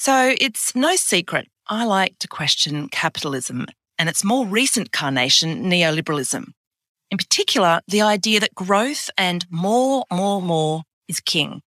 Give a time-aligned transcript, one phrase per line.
[0.00, 3.66] So it's no secret I like to question capitalism
[3.98, 6.52] and its more recent carnation, neoliberalism.
[7.10, 11.60] In particular, the idea that growth and more, more, more is king.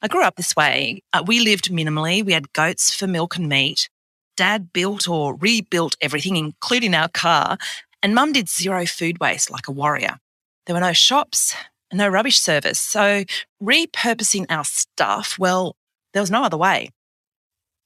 [0.00, 1.02] I grew up this way.
[1.12, 2.24] Uh, we lived minimally.
[2.24, 3.90] We had goats for milk and meat.
[4.34, 7.58] Dad built or rebuilt everything, including our car.
[8.02, 10.16] And mum did zero food waste like a warrior.
[10.64, 11.54] There were no shops,
[11.92, 12.80] no rubbish service.
[12.80, 13.24] So
[13.62, 15.76] repurposing our stuff, well,
[16.14, 16.92] there was no other way.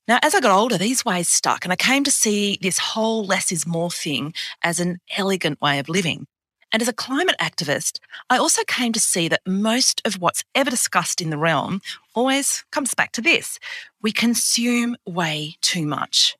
[0.08, 3.24] Now, as I got older, these ways stuck, and I came to see this whole
[3.24, 6.26] less is more thing as an elegant way of living.
[6.72, 10.70] And as a climate activist, I also came to see that most of what's ever
[10.70, 11.80] discussed in the realm
[12.14, 13.58] always comes back to this
[14.00, 16.36] we consume way too much.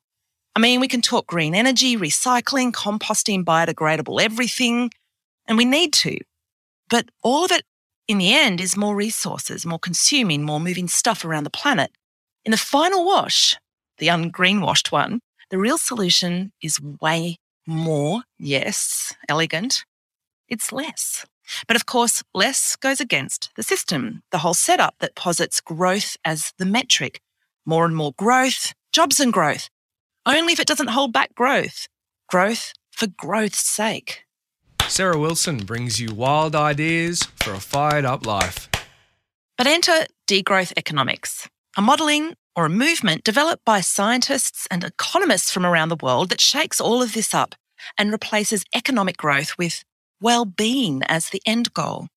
[0.55, 4.91] I mean, we can talk green energy, recycling, composting, biodegradable everything,
[5.47, 6.17] and we need to.
[6.89, 7.63] But all of it
[8.07, 11.91] in the end is more resources, more consuming, more moving stuff around the planet.
[12.45, 13.57] In the final wash,
[13.99, 19.85] the ungreenwashed one, the real solution is way more, yes, elegant.
[20.49, 21.25] It's less.
[21.67, 26.51] But of course, less goes against the system, the whole setup that posits growth as
[26.57, 27.21] the metric.
[27.65, 29.69] More and more growth, jobs and growth.
[30.25, 31.87] Only if it doesn't hold back growth.
[32.27, 34.25] Growth for growth's sake.
[34.89, 38.67] Sarah Wilson brings you wild ideas for a fired up life.
[39.57, 45.65] But enter degrowth economics a modelling or a movement developed by scientists and economists from
[45.65, 47.55] around the world that shakes all of this up
[47.97, 49.83] and replaces economic growth with
[50.21, 52.07] well being as the end goal.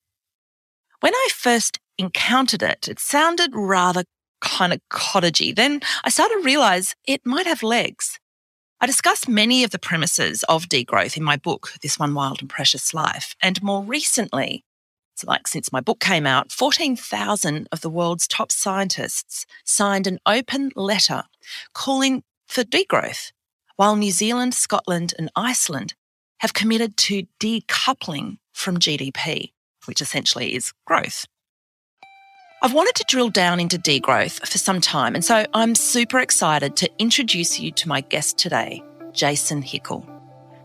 [0.99, 4.03] When I first encountered it, it sounded rather
[4.41, 5.55] kind of cottagey.
[5.55, 8.19] Then I started to realize it might have legs.
[8.79, 12.49] I discuss many of the premises of degrowth in my book, This One Wild and
[12.49, 14.63] Precious Life, and more recently,
[15.17, 20.19] so like since my book came out, 14,000 of the world's top scientists signed an
[20.27, 21.23] open letter
[21.73, 23.31] calling for degrowth,
[23.77, 25.95] while New Zealand, Scotland, and Iceland
[26.39, 29.53] have committed to decoupling from GDP,
[29.85, 31.25] which essentially is growth.
[32.61, 36.75] I've wanted to drill down into degrowth for some time, and so I'm super excited
[36.75, 38.83] to introduce you to my guest today,
[39.13, 40.05] Jason Hickel.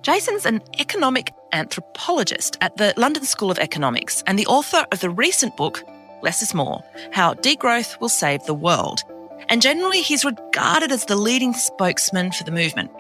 [0.02, 5.10] Jason's an economic anthropologist at the London School of Economics and the author of the
[5.10, 5.84] recent book,
[6.22, 6.82] Less is More
[7.12, 9.00] How Degrowth Will Save the World.
[9.48, 12.90] And generally, he's regarded as the leading spokesman for the movement.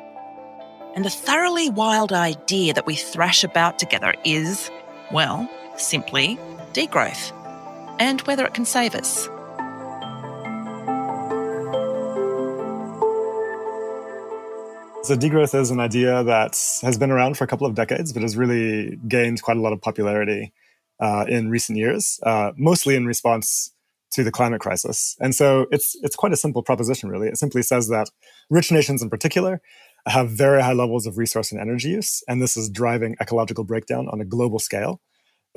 [0.94, 4.70] And the thoroughly wild idea that we thrash about together is,
[5.10, 6.38] well, simply
[6.74, 7.32] degrowth
[7.98, 9.28] and whether it can save us.
[15.04, 18.22] So degrowth is an idea that has been around for a couple of decades, but
[18.22, 20.52] has really gained quite a lot of popularity
[21.00, 23.74] uh, in recent years, uh, mostly in response
[24.12, 25.16] to the climate crisis.
[25.20, 27.26] And so it's it's quite a simple proposition, really.
[27.26, 28.10] It simply says that
[28.48, 29.60] rich nations, in particular,
[30.06, 34.06] have very high levels of resource and energy use, and this is driving ecological breakdown
[34.12, 35.00] on a global scale.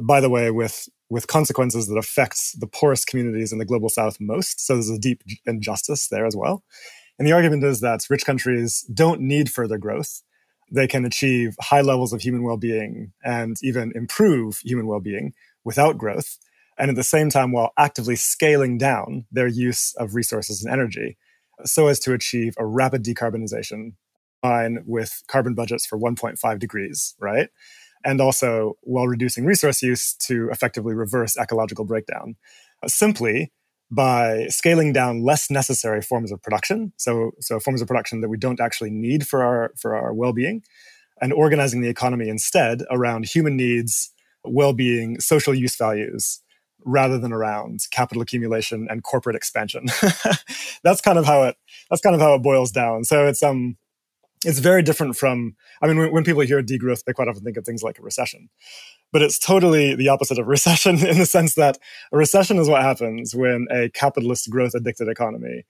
[0.01, 4.17] By the way, with with consequences that affect the poorest communities in the global south
[4.19, 4.59] most.
[4.59, 6.63] So there's a deep injustice there as well.
[7.17, 10.21] And the argument is that rich countries don't need further growth.
[10.71, 15.33] They can achieve high levels of human well being and even improve human well being
[15.63, 16.37] without growth.
[16.77, 21.17] And at the same time, while actively scaling down their use of resources and energy
[21.63, 23.93] so as to achieve a rapid decarbonization
[24.43, 27.49] line with carbon budgets for 1.5 degrees, right?
[28.03, 32.35] And also while reducing resource use to effectively reverse ecological breakdown.
[32.87, 33.51] Simply,
[33.91, 38.37] by scaling down less necessary forms of production, so so forms of production that we
[38.37, 40.63] don't actually need for our for our well-being,
[41.21, 44.11] and organizing the economy instead around human needs,
[44.43, 46.41] well-being, social use values,
[46.85, 49.85] rather than around capital accumulation and corporate expansion.
[50.83, 51.57] that's kind of how it
[51.89, 53.03] that's kind of how it boils down.
[53.03, 53.77] So it's um
[54.45, 57.57] it's very different from I mean when, when people hear degrowth, they quite often think
[57.57, 58.49] of things like a recession.
[59.11, 61.77] But it's totally the opposite of recession in the sense that
[62.11, 65.65] a recession is what happens when a capitalist growth addicted economy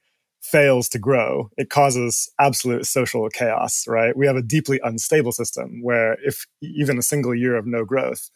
[0.45, 4.15] fails to grow, it causes absolute social chaos, right?
[4.15, 8.29] We have a deeply unstable system where if even a single year of no growth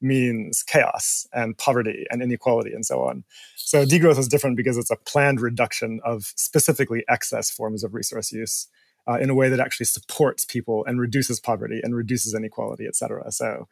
[0.00, 3.24] means chaos and poverty and inequality and so on.
[3.56, 8.30] So degrowth is different because it's a planned reduction of specifically excess forms of resource
[8.30, 8.68] use
[9.08, 12.96] uh, in a way that actually supports people and reduces poverty and reduces inequality, et
[12.96, 13.30] cetera.
[13.32, 13.66] So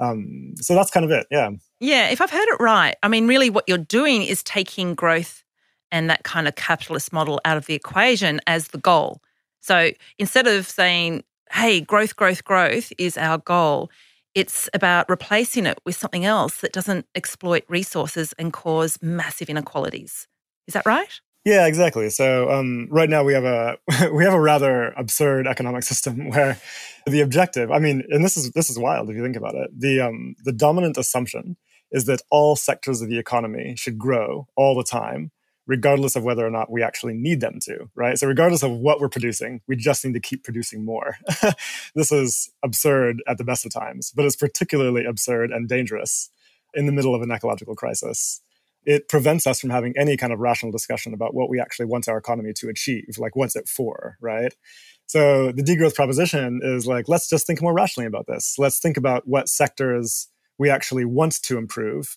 [0.00, 1.26] um, so that's kind of it.
[1.30, 1.50] Yeah.
[1.80, 2.08] Yeah.
[2.08, 5.42] If I've heard it right, I mean, really what you're doing is taking growth
[5.90, 9.20] and that kind of capitalist model out of the equation as the goal.
[9.60, 13.90] So instead of saying, hey, growth, growth, growth is our goal,
[14.34, 20.28] it's about replacing it with something else that doesn't exploit resources and cause massive inequalities.
[20.66, 21.20] Is that right?
[21.48, 22.10] Yeah, exactly.
[22.10, 23.78] So um, right now we have a
[24.12, 26.60] we have a rather absurd economic system where
[27.06, 29.70] the objective, I mean, and this is this is wild if you think about it.
[29.74, 31.56] The um, the dominant assumption
[31.90, 35.30] is that all sectors of the economy should grow all the time
[35.66, 38.18] regardless of whether or not we actually need them to, right?
[38.18, 41.16] So, regardless of what we're producing, we just need to keep producing more.
[41.94, 46.28] this is absurd at the best of times, but it's particularly absurd and dangerous
[46.74, 48.42] in the middle of an ecological crisis.
[48.88, 52.08] It prevents us from having any kind of rational discussion about what we actually want
[52.08, 54.54] our economy to achieve, like what's it for, right?
[55.06, 58.54] So, the degrowth proposition is like, let's just think more rationally about this.
[58.56, 62.16] Let's think about what sectors we actually want to improve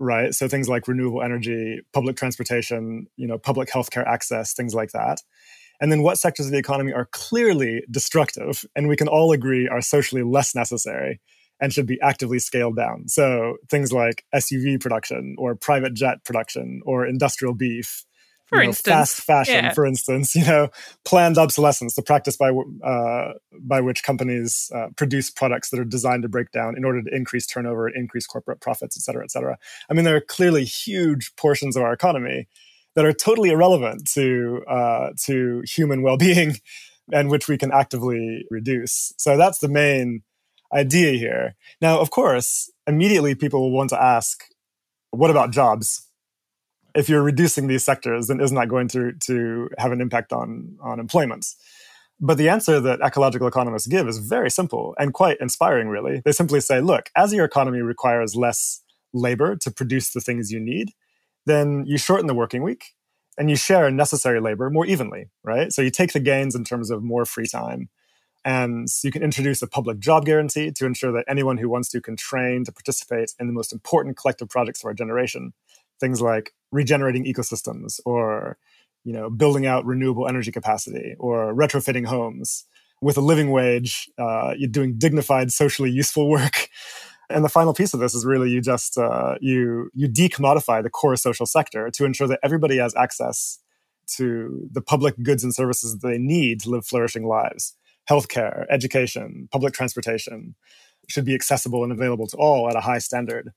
[0.00, 0.34] right?
[0.34, 5.22] So things like renewable energy, public transportation, you know, public healthcare access, things like that.
[5.80, 9.68] And then what sectors of the economy are clearly destructive and we can all agree
[9.68, 11.20] are socially less necessary
[11.60, 13.08] and should be actively scaled down.
[13.08, 18.04] So things like SUV production or private jet production or industrial beef
[18.46, 19.72] for you know, instance, fast fashion, yeah.
[19.72, 20.68] for instance, you know,
[21.04, 22.50] planned obsolescence, the practice by
[22.84, 27.02] uh, by which companies uh, produce products that are designed to break down in order
[27.02, 29.56] to increase turnover and increase corporate profits, et cetera, et cetera.
[29.90, 32.46] I mean, there are clearly huge portions of our economy
[32.94, 36.56] that are totally irrelevant to uh, to human well being,
[37.12, 39.14] and which we can actively reduce.
[39.16, 40.22] So that's the main
[40.74, 41.54] idea here.
[41.80, 44.44] Now, of course, immediately people will want to ask,
[45.10, 46.08] what about jobs?
[46.94, 50.76] if you're reducing these sectors, then isn't that going to, to have an impact on,
[50.80, 51.46] on employment?
[52.20, 56.22] But the answer that ecological economists give is very simple and quite inspiring, really.
[56.24, 58.82] They simply say, look, as your economy requires less
[59.12, 60.92] labor to produce the things you need,
[61.46, 62.84] then you shorten the working week
[63.36, 65.72] and you share necessary labor more evenly, right?
[65.72, 67.88] So you take the gains in terms of more free time.
[68.44, 72.00] And you can introduce a public job guarantee to ensure that anyone who wants to
[72.00, 75.54] can train to participate in the most important collective projects of our generation.
[75.98, 78.58] Things like regenerating ecosystems or
[79.04, 82.64] you know building out renewable energy capacity or retrofitting homes.
[83.00, 86.68] With a living wage uh, you're doing dignified socially useful work.
[87.30, 90.90] And the final piece of this is really you just uh, you you decommodify the
[90.90, 93.60] core social sector to ensure that everybody has access
[94.16, 97.74] to the public goods and services that they need to live flourishing lives
[98.08, 100.54] healthcare education public transportation
[101.08, 103.52] should be accessible and available to all at a high standard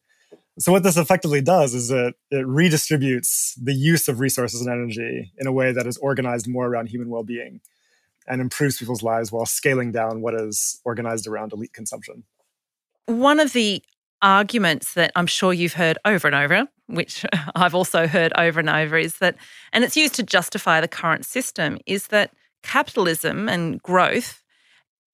[0.59, 5.31] so what this effectively does is it, it redistributes the use of resources and energy
[5.37, 7.61] in a way that is organized more around human well-being
[8.27, 12.23] and improves people's lives while scaling down what is organized around elite consumption.
[13.05, 13.83] One of the
[14.21, 17.23] arguments that I'm sure you've heard over and over, which
[17.55, 19.35] I've also heard over and over, is that,
[19.71, 22.31] and it's used to justify the current system, is that
[22.67, 24.43] capitalism and growth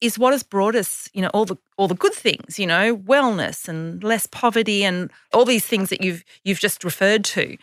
[0.02, 2.98] is what has brought us, you know, all the all the good things, you know,
[2.98, 7.58] wellness and less poverty and all these things that you've you've just referred to.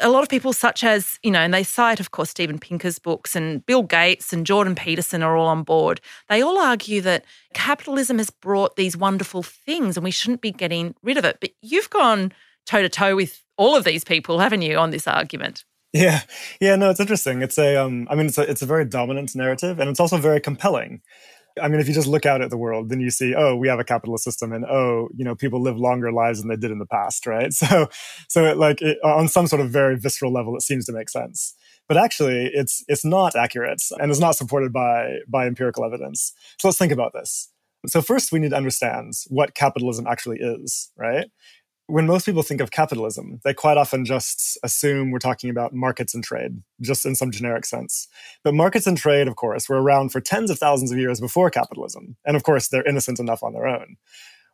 [0.00, 2.98] A lot of people, such as you know, and they cite, of course, Steven Pinker's
[2.98, 6.00] books and Bill Gates and Jordan Peterson are all on board.
[6.28, 10.96] They all argue that capitalism has brought these wonderful things, and we shouldn't be getting
[11.02, 11.38] rid of it.
[11.40, 12.32] But you've gone
[12.66, 15.64] toe to toe with all of these people, haven't you, on this argument?
[15.94, 16.22] Yeah,
[16.60, 17.42] yeah, no, it's interesting.
[17.42, 20.16] It's a, um, I mean, it's a, it's a very dominant narrative, and it's also
[20.18, 21.02] very compelling.
[21.62, 23.68] I mean, if you just look out at the world, then you see, oh, we
[23.68, 26.70] have a capitalist system, and oh, you know, people live longer lives than they did
[26.72, 27.52] in the past, right?
[27.54, 27.88] So,
[28.28, 31.10] so it, like it, on some sort of very visceral level, it seems to make
[31.10, 31.54] sense.
[31.88, 36.32] But actually, it's it's not accurate, and it's not supported by by empirical evidence.
[36.60, 37.50] So let's think about this.
[37.86, 41.26] So first, we need to understand what capitalism actually is, right?
[41.86, 46.14] When most people think of capitalism, they quite often just assume we're talking about markets
[46.14, 48.08] and trade, just in some generic sense.
[48.42, 51.50] But markets and trade, of course, were around for tens of thousands of years before
[51.50, 52.16] capitalism.
[52.24, 53.96] And of course, they're innocent enough on their own.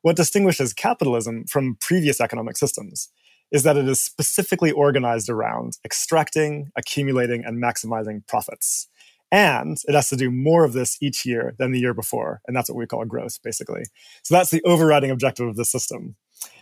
[0.03, 3.11] What distinguishes capitalism from previous economic systems
[3.53, 8.89] is that it is specifically organized around extracting, accumulating, and maximizing profits.
[9.33, 12.41] And it has to do more of this each year than the year before.
[12.47, 13.85] And that's what we call growth, basically.
[14.25, 16.17] So that's the overriding objective of the system.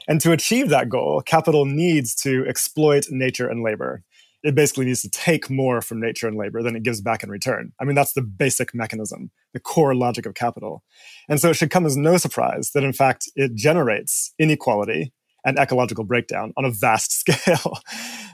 [0.09, 4.03] And to achieve that goal, capital needs to exploit nature and labor.
[4.43, 7.31] It basically needs to take more from nature and labor than it gives back in
[7.31, 7.73] return.
[7.81, 10.83] I mean, that's the basic mechanism, the core logic of capital.
[11.29, 15.13] And so it should come as no surprise that, in fact, it generates inequality
[15.45, 17.79] and ecological breakdown on a vast scale.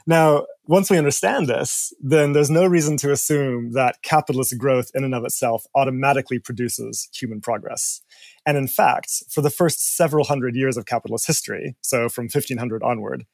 [0.06, 5.04] now, once we understand this, then there's no reason to assume that capitalist growth in
[5.04, 8.00] and of itself automatically produces human progress.
[8.46, 12.82] And in fact, for the first several hundred years of capitalist history, so from 1500
[12.82, 13.24] onward,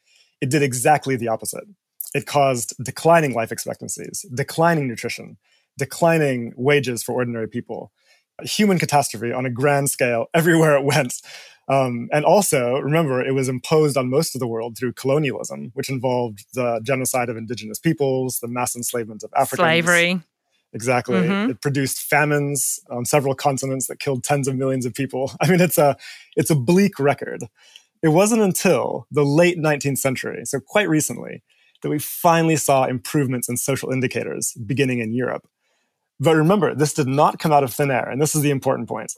[0.41, 1.65] it did exactly the opposite.
[2.15, 5.37] It caused declining life expectancies, declining nutrition,
[5.79, 7.93] declining wages for ordinary people,
[8.43, 11.15] human catastrophe on a grand scale everywhere it went.
[11.69, 15.89] Um, and also, remember, it was imposed on most of the world through colonialism, which
[15.89, 19.67] involved the genocide of indigenous peoples, the mass enslavement of Africans.
[19.67, 20.21] Slavery.
[20.73, 21.17] Exactly.
[21.17, 21.51] Mm-hmm.
[21.51, 25.33] It produced famines on several continents that killed tens of millions of people.
[25.41, 25.97] I mean, it's a
[26.37, 27.45] it's a bleak record.
[28.03, 31.43] It wasn't until the late 19th century, so quite recently,
[31.83, 35.47] that we finally saw improvements in social indicators beginning in Europe.
[36.19, 38.89] But remember, this did not come out of thin air, and this is the important
[38.89, 39.13] point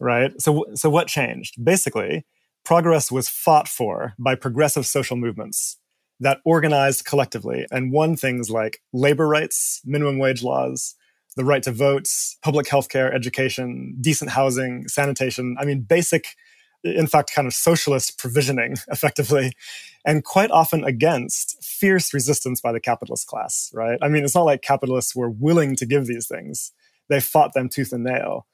[0.00, 0.40] right?
[0.40, 1.62] So, so what changed?
[1.62, 2.24] Basically,
[2.64, 5.78] progress was fought for by progressive social movements
[6.20, 10.94] that organized collectively and won things like labor rights, minimum wage laws,
[11.36, 12.08] the right to vote,
[12.42, 15.56] public health care, education, decent housing, sanitation.
[15.58, 16.34] I mean, basic,
[16.82, 19.52] in fact, kind of socialist provisioning, effectively,
[20.04, 23.98] and quite often against fierce resistance by the capitalist class, right?
[24.02, 26.72] I mean, it's not like capitalists were willing to give these things,
[27.08, 28.46] they fought them tooth and nail.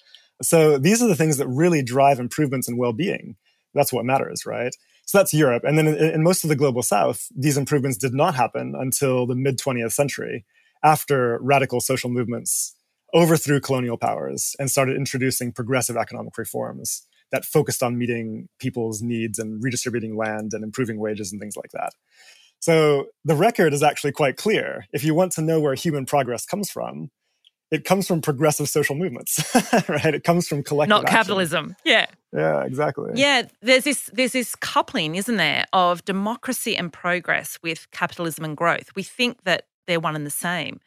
[0.43, 3.37] So these are the things that really drive improvements in well-being.
[3.73, 4.75] That's what matters, right?
[5.07, 5.65] So that's Europe.
[5.65, 9.27] And then in, in most of the global south, these improvements did not happen until
[9.27, 10.45] the mid 20th century
[10.83, 12.77] after radical social movements
[13.15, 19.39] overthrew colonial powers and started introducing progressive economic reforms that focused on meeting people's needs
[19.39, 21.93] and redistributing land and improving wages and things like that.
[22.61, 24.87] So the record is actually quite clear.
[24.93, 27.11] If you want to know where human progress comes from,
[27.71, 29.55] it comes from progressive social movements,
[29.89, 30.15] right?
[30.15, 30.91] It comes from collective.
[30.91, 31.77] Not capitalism.
[31.85, 32.07] Yeah.
[32.33, 33.13] Yeah, exactly.
[33.15, 38.57] Yeah, there's this there's this coupling, isn't there, of democracy and progress with capitalism and
[38.57, 38.91] growth.
[38.97, 40.81] We think that they're one and the same.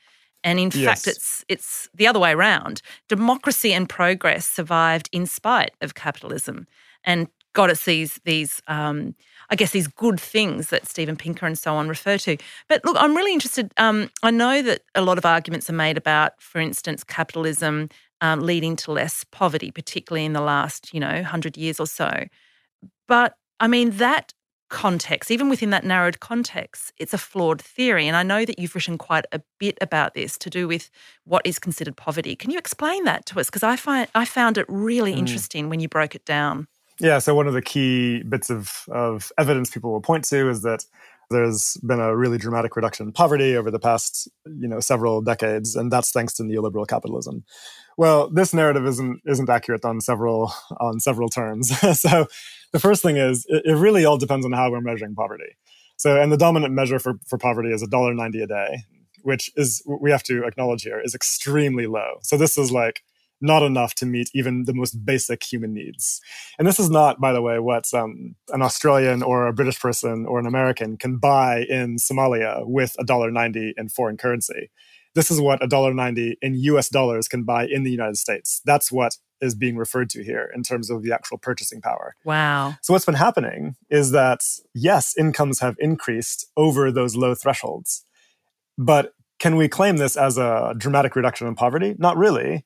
[0.43, 0.85] And in yes.
[0.85, 2.81] fact, it's it's the other way around.
[3.07, 6.67] Democracy and progress survived in spite of capitalism,
[7.03, 9.15] and got us these these um,
[9.49, 12.37] I guess, these good things that Steven Pinker and so on refer to.
[12.67, 13.71] But look, I'm really interested.
[13.77, 17.89] Um, I know that a lot of arguments are made about, for instance, capitalism
[18.21, 22.25] um, leading to less poverty, particularly in the last, you know, hundred years or so.
[23.07, 24.33] But I mean, that
[24.69, 28.07] context, even within that narrowed context, it's a flawed theory.
[28.07, 30.89] And I know that you've written quite a bit about this to do with
[31.23, 32.35] what is considered poverty.
[32.35, 33.47] Can you explain that to us?
[33.47, 35.19] Because I find I found it really mm.
[35.19, 36.67] interesting when you broke it down.
[36.99, 40.63] Yeah, so one of the key bits of, of evidence people will point to is
[40.63, 40.83] that
[41.29, 45.75] there's been a really dramatic reduction in poverty over the past, you know, several decades,
[45.75, 47.43] and that's thanks to neoliberal capitalism.
[47.97, 51.77] Well, this narrative isn't isn't accurate on several on several terms.
[51.99, 52.27] so,
[52.71, 55.57] the first thing is it, it, really all depends on how we're measuring poverty.
[55.97, 58.83] So, and the dominant measure for for poverty is a dollar ninety a day,
[59.23, 62.19] which is we have to acknowledge here is extremely low.
[62.21, 63.03] So, this is like
[63.41, 66.21] not enough to meet even the most basic human needs.
[66.57, 70.25] And this is not, by the way, what um, an Australian or a British person
[70.25, 74.69] or an American can buy in Somalia with a dollar ninety in foreign currency.
[75.15, 78.61] This is what a dollar ninety in US dollars can buy in the United States.
[78.65, 82.15] That's what is being referred to here in terms of the actual purchasing power.
[82.25, 82.75] Wow.
[82.81, 84.41] So what's been happening is that
[84.73, 88.03] yes, incomes have increased over those low thresholds.
[88.77, 91.95] But can we claim this as a dramatic reduction in poverty?
[91.97, 92.65] Not really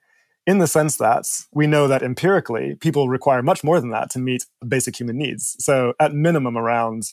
[0.51, 4.19] in the sense that we know that empirically people require much more than that to
[4.19, 5.55] meet basic human needs.
[5.59, 7.03] So at minimum around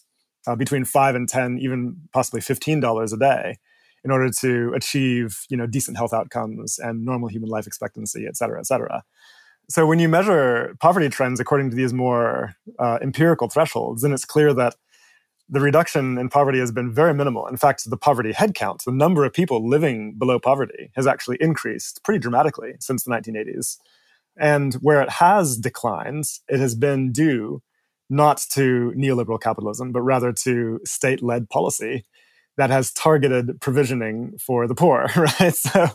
[0.48, 3.58] uh, between five and 10, even possibly $15 a day
[4.02, 8.36] in order to achieve, you know, decent health outcomes and normal human life expectancy, et
[8.36, 9.04] cetera, et cetera.
[9.70, 14.24] So when you measure poverty trends according to these more uh, empirical thresholds, then it's
[14.24, 14.74] clear that
[15.48, 17.46] the reduction in poverty has been very minimal.
[17.46, 22.02] In fact, the poverty headcount, the number of people living below poverty, has actually increased
[22.04, 23.78] pretty dramatically since the 1980s.
[24.36, 27.62] And where it has declined, it has been due
[28.10, 32.04] not to neoliberal capitalism, but rather to state led policy
[32.56, 35.54] that has targeted provisioning for the poor, right?
[35.54, 35.88] So,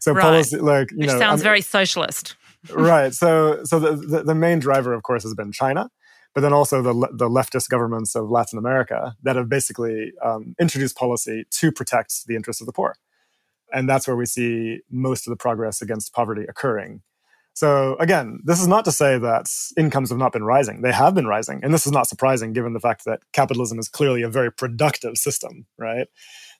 [0.00, 0.22] so right.
[0.22, 2.36] policy like you Which know sounds I mean, very socialist.
[2.70, 3.14] right.
[3.14, 5.90] So, so the, the the main driver, of course, has been China,
[6.34, 10.96] but then also the, the leftist governments of Latin America that have basically um, introduced
[10.96, 12.96] policy to protect the interests of the poor.
[13.72, 17.02] And that's where we see most of the progress against poverty occurring.
[17.52, 19.46] So again, this is not to say that
[19.76, 20.82] incomes have not been rising.
[20.82, 21.60] They have been rising.
[21.62, 25.16] And this is not surprising given the fact that capitalism is clearly a very productive
[25.18, 26.06] system, right?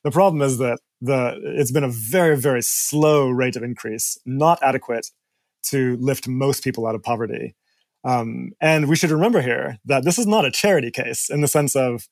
[0.03, 4.59] The problem is that the it's been a very, very slow rate of increase, not
[4.63, 5.07] adequate
[5.65, 7.55] to lift most people out of poverty.
[8.05, 11.49] Um, and we should remember here that this is not a charity case in the
[11.49, 12.09] sense of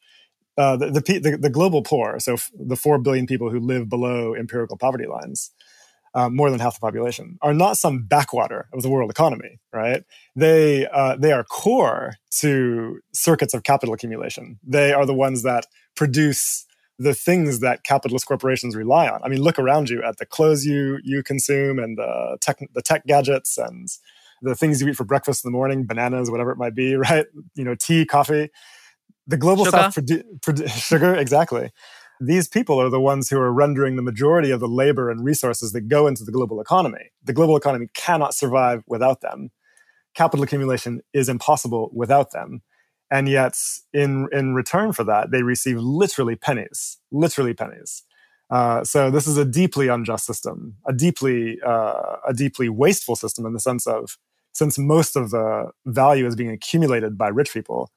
[0.58, 4.34] uh, the, the, the, global poor, so f- the 4 billion people who live below
[4.34, 5.52] empirical poverty lines,
[6.14, 10.02] uh, more than half the population, are not some backwater of the world economy, right?
[10.34, 14.58] They, uh, they are core to circuits of capital accumulation.
[14.66, 16.66] They are the ones that produce
[16.98, 19.20] the things that capitalist corporations rely on.
[19.22, 22.82] I mean, look around you at the clothes you, you consume and the tech, the
[22.82, 23.88] tech gadgets and
[24.42, 27.26] the things you eat for breakfast in the morning, bananas, whatever it might be, right?
[27.54, 28.50] You know, tea, coffee.
[29.26, 29.76] The global sugar.
[29.78, 31.70] south produ- produ- sugar, exactly.
[32.20, 35.72] These people are the ones who are rendering the majority of the labor and resources
[35.72, 37.12] that go into the global economy.
[37.22, 39.50] The global economy cannot survive without them.
[40.14, 42.62] Capital accumulation is impossible without them.
[43.10, 43.56] And yet,
[43.92, 48.02] in, in return for that, they receive literally pennies, literally pennies.
[48.50, 53.44] Uh, so this is a deeply unjust system, a deeply uh, a deeply wasteful system
[53.44, 54.18] in the sense of
[54.58, 57.92] since most of the value is being accumulated by rich people,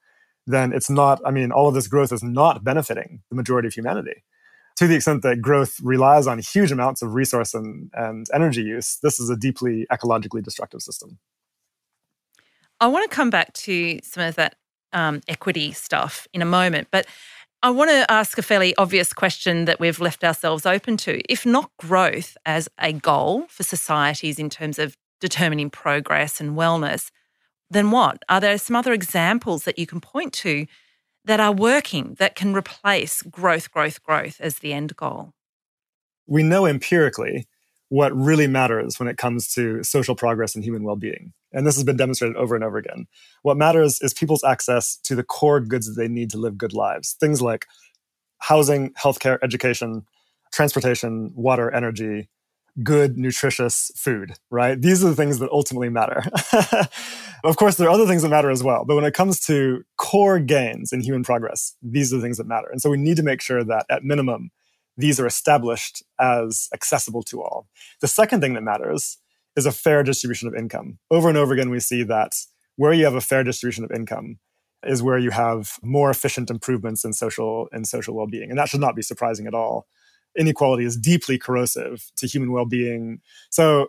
[0.46, 1.20] then it's not.
[1.26, 4.24] I mean, all of this growth is not benefiting the majority of humanity.
[4.78, 9.00] To the extent that growth relies on huge amounts of resource and, and energy use,
[9.02, 11.18] this is a deeply ecologically destructive system.
[12.80, 14.56] I want to come back to some of that
[14.94, 17.06] um, equity stuff in a moment, but
[17.64, 21.22] I want to ask a fairly obvious question that we've left ourselves open to.
[21.32, 27.12] If not growth as a goal for societies in terms of determining progress and wellness,
[27.70, 28.22] then what?
[28.28, 30.68] Are there some other examples that you can point to
[31.24, 35.32] that are working that can replace growth, growth, growth as the end goal?
[36.28, 37.48] We know empirically
[37.88, 41.34] what really matters when it comes to social progress and human well being.
[41.54, 43.06] And this has been demonstrated over and over again.
[43.42, 46.74] What matters is people's access to the core goods that they need to live good
[46.74, 47.18] lives.
[47.20, 47.68] Things like
[48.38, 50.06] housing, healthcare, education,
[50.54, 52.30] transportation, water, energy,
[52.84, 54.82] good, nutritious food, right?
[54.82, 56.24] These are the things that ultimately matter.
[57.44, 58.86] of course, there are other things that matter as well.
[58.86, 62.48] But when it comes to core gains in human progress, these are the things that
[62.48, 62.68] matter.
[62.72, 64.52] And so we need to make sure that at minimum,
[64.98, 67.68] these are established as accessible to all.
[68.02, 69.18] The second thing that matters
[69.56, 71.00] is a fair distribution of income.
[71.10, 72.34] Over and over again, we see that
[72.76, 74.40] where you have a fair distribution of income
[74.84, 78.50] is where you have more efficient improvements in social in social well-being.
[78.50, 79.88] And that should not be surprising at all.
[80.38, 83.20] Inequality is deeply corrosive to human well-being.
[83.50, 83.88] So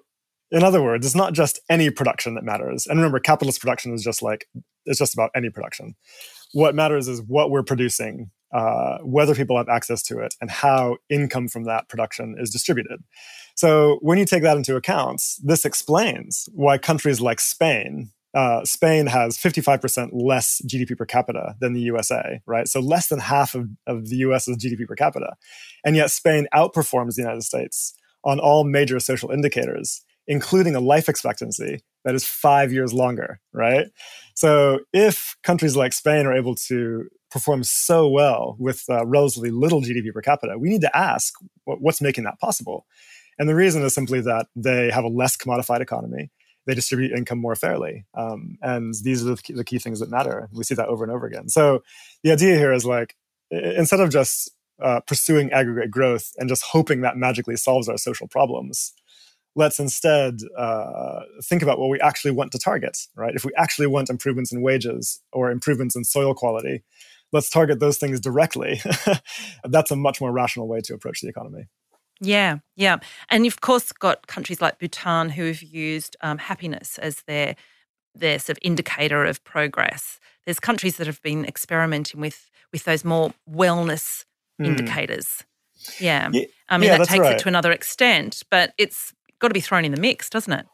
[0.50, 2.87] in other words, it's not just any production that matters.
[2.87, 4.46] And remember, capitalist production is just like
[4.85, 5.94] it's just about any production.
[6.52, 10.98] What matters is what we're producing uh, whether people have access to it, and how
[11.09, 13.02] income from that production is distributed.
[13.55, 19.07] So when you take that into account, this explains why countries like Spain, uh, Spain
[19.07, 22.66] has 55% less GDP per capita than the USA, right?
[22.66, 25.35] So less than half of, of the US's GDP per capita.
[25.85, 31.09] And yet Spain outperforms the United States on all major social indicators, including a life
[31.09, 33.87] expectancy that is five years longer, right?
[34.35, 39.83] So if countries like Spain are able to perform so well with uh, relatively little
[39.83, 42.87] GDP per capita, we need to ask what's making that possible.
[43.38, 46.31] And the reason is simply that they have a less commodified economy.
[46.66, 48.05] They distribute income more fairly.
[48.14, 50.48] Um, and these are the key, the key, things that matter.
[50.53, 51.48] We see that over and over again.
[51.48, 51.83] So
[52.22, 53.16] the idea here is like,
[53.51, 58.29] instead of just uh, pursuing aggregate growth and just hoping that magically solves our social
[58.29, 58.92] problems,
[59.55, 63.35] let's instead uh, think about what we actually want to target, right?
[63.35, 66.83] If we actually want improvements in wages or improvements in soil quality,
[67.33, 68.81] let's target those things directly.
[69.64, 71.68] That's a much more rational way to approach the economy.
[72.24, 72.98] Yeah, yeah.
[73.30, 77.56] And you've, of course, got countries like Bhutan who have used um, happiness as their,
[78.14, 80.20] their sort of indicator of progress.
[80.46, 84.24] There's countries that have been experimenting with, with those more wellness
[84.61, 84.66] mm.
[84.66, 85.44] indicators.
[85.98, 86.30] Yeah.
[86.32, 86.44] yeah.
[86.68, 87.35] I mean, yeah, that takes right.
[87.35, 90.66] it to another extent, but it's got to be thrown in the mix, doesn't it?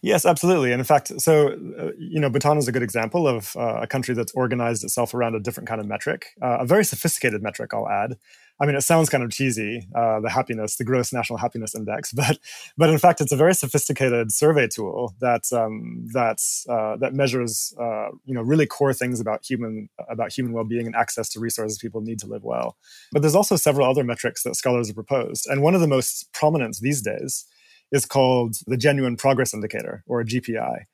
[0.00, 0.72] Yes, absolutely.
[0.72, 3.86] And in fact, so, uh, you know, Bhutan is a good example of uh, a
[3.86, 7.74] country that's organized itself around a different kind of metric, uh, a very sophisticated metric,
[7.74, 8.16] I'll add.
[8.58, 12.12] I mean, it sounds kind of cheesy, uh, the happiness, the gross national happiness index,
[12.14, 12.38] but,
[12.76, 17.74] but in fact, it's a very sophisticated survey tool that, um, that's, uh, that measures,
[17.80, 21.78] uh, you know, really core things about human, about human well-being and access to resources
[21.78, 22.76] people need to live well.
[23.12, 25.46] But there's also several other metrics that scholars have proposed.
[25.48, 27.44] And one of the most prominent these days
[27.92, 30.84] is called the Genuine Progress Indicator, or GPI.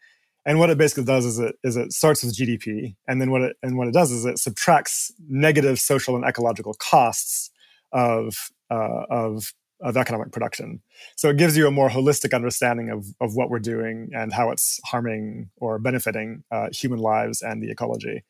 [0.44, 3.42] And what it basically does is it is it starts with GDP, and then what
[3.42, 7.51] it and what it does is it subtracts negative social and ecological costs
[7.92, 8.34] of
[8.70, 10.80] uh, of of economic production.
[11.16, 14.50] So it gives you a more holistic understanding of of what we're doing and how
[14.50, 18.22] it's harming or benefiting uh, human lives and the ecology.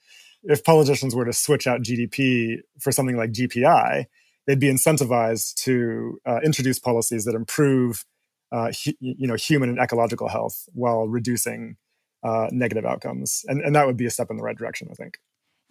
[0.44, 4.06] If politicians were to switch out GDP for something like GPI,
[4.46, 8.04] they'd be incentivized to uh, introduce policies that improve,
[8.50, 11.76] uh, hu- you know, human and ecological health while reducing
[12.24, 13.44] uh, negative outcomes.
[13.46, 15.18] And, and that would be a step in the right direction, I think.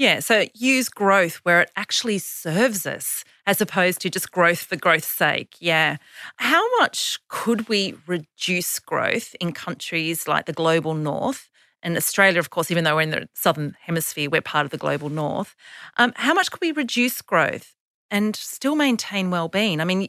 [0.01, 4.75] Yeah, so use growth where it actually serves us as opposed to just growth for
[4.75, 5.53] growth's sake.
[5.59, 5.97] Yeah.
[6.37, 11.51] How much could we reduce growth in countries like the global north?
[11.83, 14.77] And Australia, of course, even though we're in the southern hemisphere, we're part of the
[14.79, 15.55] global north.
[15.97, 17.75] Um, how much could we reduce growth
[18.09, 19.79] and still maintain well-being?
[19.79, 20.07] I mean,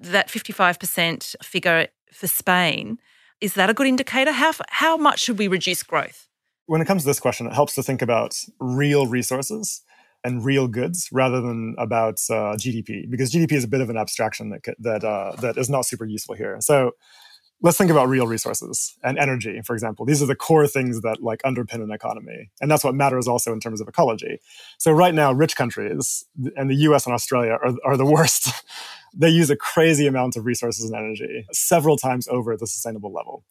[0.00, 2.98] that 55% figure for Spain
[3.40, 4.32] is that a good indicator?
[4.32, 6.28] How, how much should we reduce growth?
[6.66, 9.82] When it comes to this question, it helps to think about real resources
[10.24, 13.98] and real goods rather than about uh, GDP, because GDP is a bit of an
[13.98, 16.56] abstraction that that uh, that is not super useful here.
[16.60, 16.92] So
[17.60, 20.06] let's think about real resources and energy, for example.
[20.06, 23.52] These are the core things that like underpin an economy, and that's what matters also
[23.52, 24.38] in terms of ecology.
[24.78, 26.24] So right now, rich countries
[26.56, 27.04] and the U.S.
[27.04, 28.48] and Australia are are the worst.
[29.16, 33.44] they use a crazy amount of resources and energy, several times over the sustainable level.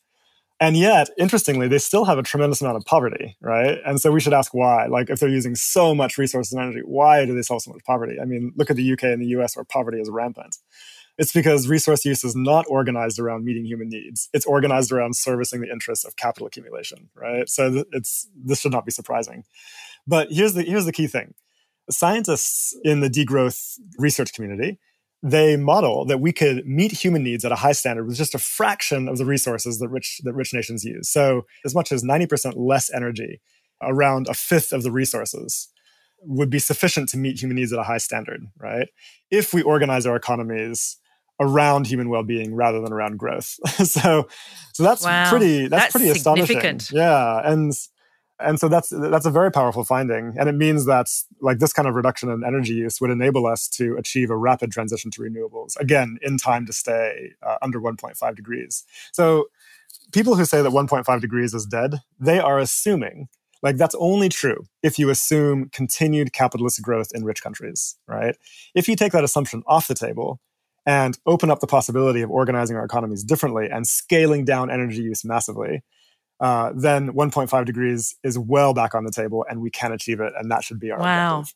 [0.64, 3.80] And yet, interestingly, they still have a tremendous amount of poverty, right?
[3.86, 4.86] And so we should ask why.
[4.86, 7.84] Like, if they're using so much resources and energy, why do they have so much
[7.86, 8.16] poverty?
[8.22, 10.56] I mean, look at the UK and the US where poverty is rampant.
[11.18, 14.30] It's because resource use is not organized around meeting human needs.
[14.32, 17.50] It's organized around servicing the interests of capital accumulation, right?
[17.50, 19.44] So it's this should not be surprising.
[20.08, 21.34] But here's the here's the key thing.
[21.90, 24.80] Scientists in the degrowth research community
[25.24, 28.40] they model that we could meet human needs at a high standard with just a
[28.40, 31.10] fraction of the resources that rich that rich nations use.
[31.10, 33.42] So as much as 90% less energy,
[33.82, 35.70] around a fifth of the resources
[36.20, 38.90] would be sufficient to meet human needs at a high standard, right?
[39.32, 40.98] If we organize our economies
[41.40, 43.58] around human well-being rather than around growth.
[43.86, 44.28] so
[44.74, 45.30] so that's wow.
[45.30, 46.80] pretty that's, that's pretty astonishing.
[46.92, 47.74] Yeah, and
[48.40, 50.36] and so that's that's a very powerful finding.
[50.38, 51.08] And it means that
[51.42, 54.72] like this kind of reduction in energy use would enable us to achieve a rapid
[54.72, 58.84] transition to renewables again in time to stay uh, under 1.5 degrees.
[59.12, 59.46] So
[60.12, 63.28] people who say that 1.5 degrees is dead they are assuming
[63.62, 68.36] like that's only true if you assume continued capitalist growth in rich countries right?
[68.76, 70.40] If you take that assumption off the table
[70.86, 75.24] and open up the possibility of organizing our economies differently and scaling down energy use
[75.24, 75.84] massively
[76.40, 80.34] uh, then 1.5 degrees is well back on the table and we can achieve it.
[80.38, 81.40] And that should be our wow.
[81.40, 81.56] objective.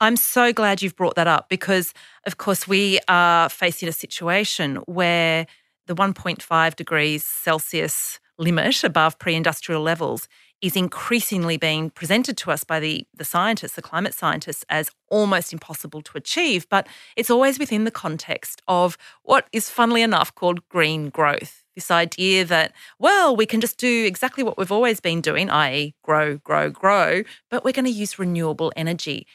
[0.00, 1.94] I'm so glad you've brought that up because,
[2.26, 5.46] of course, we are facing a situation where
[5.86, 10.26] the 1.5 degrees Celsius limit above pre industrial levels
[10.60, 15.52] is increasingly being presented to us by the, the scientists, the climate scientists, as almost
[15.52, 16.68] impossible to achieve.
[16.68, 21.90] But it's always within the context of what is, funnily enough, called green growth this
[21.90, 26.38] idea that, well, we can just do exactly what we've always been doing, i.e., grow,
[26.38, 29.26] grow, grow, but we're going to use renewable energy.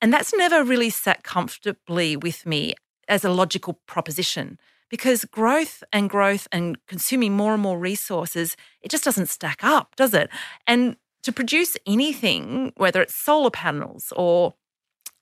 [0.00, 2.74] And that's never really sat comfortably with me
[3.08, 4.58] as a logical proposition
[4.90, 9.96] because growth and growth and consuming more and more resources, it just doesn't stack up,
[9.96, 10.30] does it?
[10.66, 14.54] And to produce anything, whether it's solar panels or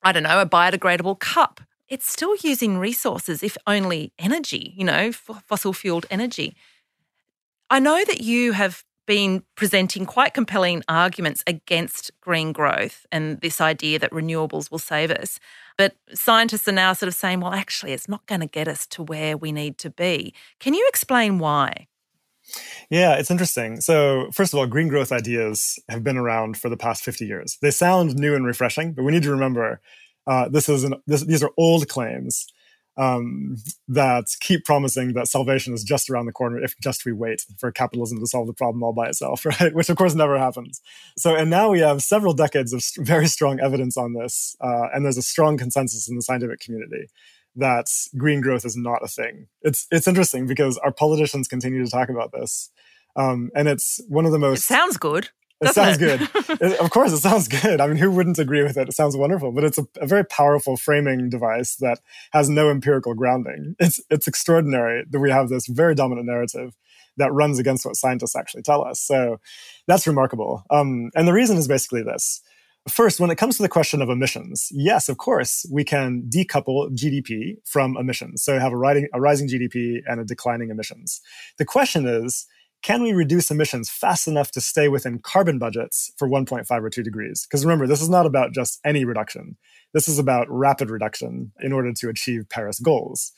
[0.02, 5.12] I don't know, a biodegradable cup it's still using resources, if only energy, you know,
[5.12, 6.56] fossil fueled energy.
[7.70, 13.60] I know that you have been presenting quite compelling arguments against green growth and this
[13.60, 15.38] idea that renewables will save us.
[15.78, 18.86] But scientists are now sort of saying, well, actually, it's not going to get us
[18.88, 20.34] to where we need to be.
[20.58, 21.86] Can you explain why?
[22.90, 23.80] Yeah, it's interesting.
[23.80, 27.58] So, first of all, green growth ideas have been around for the past 50 years.
[27.60, 29.80] They sound new and refreshing, but we need to remember
[30.26, 32.46] uh, this is an, this, these are old claims
[32.98, 33.56] um,
[33.88, 37.70] that keep promising that salvation is just around the corner if just we wait for
[37.70, 39.74] capitalism to solve the problem all by itself, right?
[39.74, 40.80] Which of course never happens.
[41.16, 45.04] So, and now we have several decades of very strong evidence on this, uh, and
[45.04, 47.08] there's a strong consensus in the scientific community
[47.56, 47.86] that
[48.16, 49.48] green growth is not a thing.
[49.62, 52.70] It's it's interesting because our politicians continue to talk about this,
[53.14, 54.60] um, and it's one of the most.
[54.60, 55.30] It sounds good.
[55.60, 56.00] It sounds it?
[56.00, 56.60] good.
[56.60, 57.80] it, of course, it sounds good.
[57.80, 58.88] I mean, who wouldn't agree with it?
[58.88, 62.00] It sounds wonderful, but it's a, a, very powerful framing device that
[62.32, 63.74] has no empirical grounding.
[63.78, 66.76] It's it's extraordinary that we have this very dominant narrative
[67.16, 69.00] that runs against what scientists actually tell us.
[69.00, 69.38] So
[69.86, 70.64] that's remarkable.
[70.70, 72.42] Um, and the reason is basically this.
[72.88, 76.88] First, when it comes to the question of emissions, yes, of course, we can decouple
[76.94, 78.44] GDP from emissions.
[78.44, 81.20] So have a rising, a rising GDP and a declining emissions.
[81.58, 82.46] The question is,
[82.86, 87.02] can we reduce emissions fast enough to stay within carbon budgets for 1.5 or 2
[87.02, 87.44] degrees?
[87.44, 89.56] Because remember, this is not about just any reduction.
[89.92, 93.32] This is about rapid reduction in order to achieve Paris goals.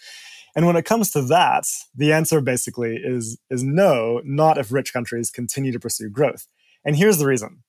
[0.54, 1.64] And when it comes to that,
[1.96, 6.46] the answer basically is, is no, not if rich countries continue to pursue growth.
[6.84, 7.62] And here's the reason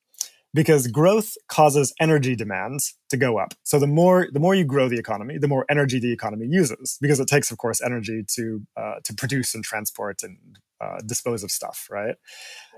[0.54, 3.54] because growth causes energy demands to go up.
[3.64, 6.98] So the more the more you grow the economy, the more energy the economy uses,
[7.00, 11.44] because it takes, of course, energy to uh, to produce and transport and uh, dispose
[11.44, 12.16] of stuff, right?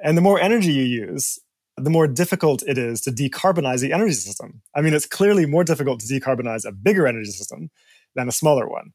[0.03, 1.39] And the more energy you use,
[1.77, 4.61] the more difficult it is to decarbonize the energy system.
[4.75, 7.69] I mean, it's clearly more difficult to decarbonize a bigger energy system
[8.15, 8.91] than a smaller one.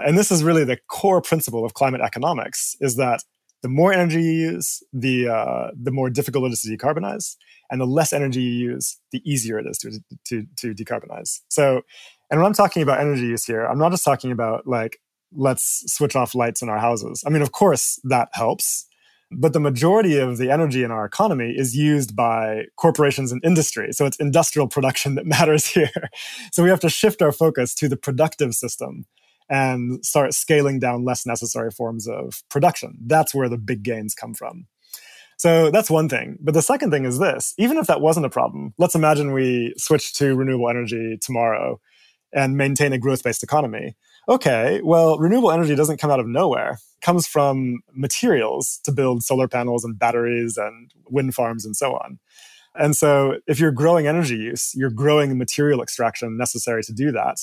[0.00, 3.22] And this is really the core principle of climate economics: is that
[3.62, 7.36] the more energy you use, the uh, the more difficult it is to decarbonize,
[7.70, 11.40] and the less energy you use, the easier it is to to to decarbonize.
[11.48, 11.82] So,
[12.30, 14.98] and when I'm talking about energy use here, I'm not just talking about like
[15.34, 17.22] let's switch off lights in our houses.
[17.26, 18.86] I mean, of course that helps,
[19.30, 23.92] but the majority of the energy in our economy is used by corporations and industry.
[23.92, 26.10] So it's industrial production that matters here.
[26.52, 29.06] So we have to shift our focus to the productive system
[29.50, 32.96] and start scaling down less necessary forms of production.
[33.06, 34.66] That's where the big gains come from.
[35.36, 36.38] So that's one thing.
[36.40, 39.74] But the second thing is this even if that wasn't a problem, let's imagine we
[39.76, 41.80] switch to renewable energy tomorrow
[42.32, 43.94] and maintain a growth based economy.
[44.28, 46.72] Okay, well, renewable energy doesn't come out of nowhere.
[46.72, 51.94] It comes from materials to build solar panels and batteries and wind farms and so
[51.94, 52.18] on.
[52.74, 57.12] And so if you're growing energy use, you're growing the material extraction necessary to do
[57.12, 57.38] that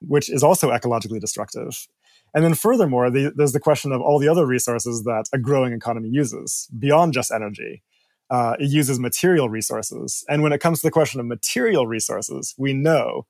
[0.00, 1.86] which is also ecologically destructive.
[2.34, 5.72] And then furthermore, the, there's the question of all the other resources that a growing
[5.72, 7.82] economy uses beyond just energy.
[8.30, 10.24] Uh, it uses material resources.
[10.28, 13.26] And when it comes to the question of material resources, we know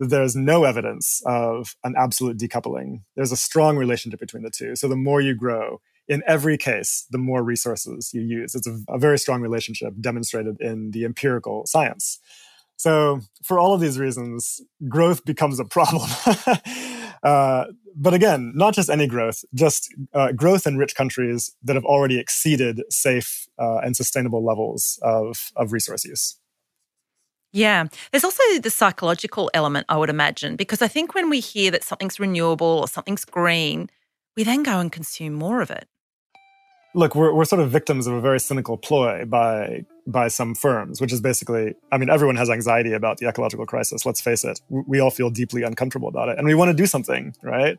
[0.00, 3.02] that there's no evidence of an absolute decoupling.
[3.16, 4.76] There's a strong relationship between the two.
[4.76, 8.54] So the more you grow, in every case, the more resources you use.
[8.54, 12.18] It's a, a very strong relationship demonstrated in the empirical science.
[12.76, 16.10] So, for all of these reasons, growth becomes a problem.
[17.22, 21.84] uh, but again, not just any growth, just uh, growth in rich countries that have
[21.84, 26.36] already exceeded safe uh, and sustainable levels of, of resource use.
[27.54, 27.86] Yeah.
[28.10, 31.84] There's also the psychological element, I would imagine, because I think when we hear that
[31.84, 33.88] something's renewable or something's green,
[34.36, 35.88] we then go and consume more of it
[36.94, 41.00] look, we're, we're sort of victims of a very cynical ploy by by some firms,
[41.00, 44.04] which is basically, I mean, everyone has anxiety about the ecological crisis.
[44.04, 46.86] Let's face it, we all feel deeply uncomfortable about it, and we want to do
[46.86, 47.78] something, right?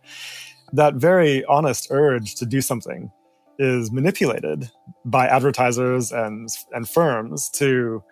[0.73, 3.11] That very honest urge to do something
[3.57, 4.69] is manipulated
[5.05, 8.03] by advertisers and and firms to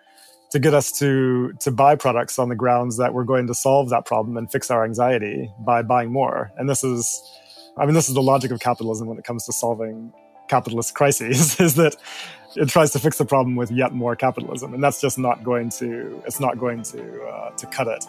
[0.54, 3.90] to get us to to buy products on the grounds that we're going to solve
[3.90, 6.52] that problem and fix our anxiety by buying more.
[6.56, 7.20] And this is
[7.76, 10.12] I mean, this is the logic of capitalism when it comes to solving
[10.46, 11.96] capitalist crises is that
[12.54, 15.70] it tries to fix the problem with yet more capitalism, and that's just not going
[15.70, 18.04] to it's not going to uh, to cut it.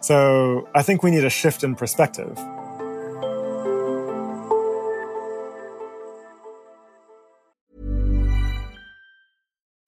[0.00, 2.38] So I think we need a shift in perspective.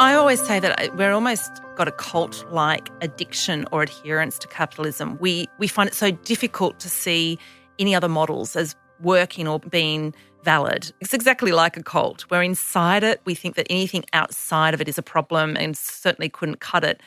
[0.00, 5.16] I always say that we're almost got a cult like addiction or adherence to capitalism.
[5.20, 7.38] We we find it so difficult to see
[7.78, 10.92] any other models as working or being valid.
[11.00, 12.28] It's exactly like a cult.
[12.28, 13.20] We're inside it.
[13.24, 17.00] We think that anything outside of it is a problem and certainly couldn't cut it.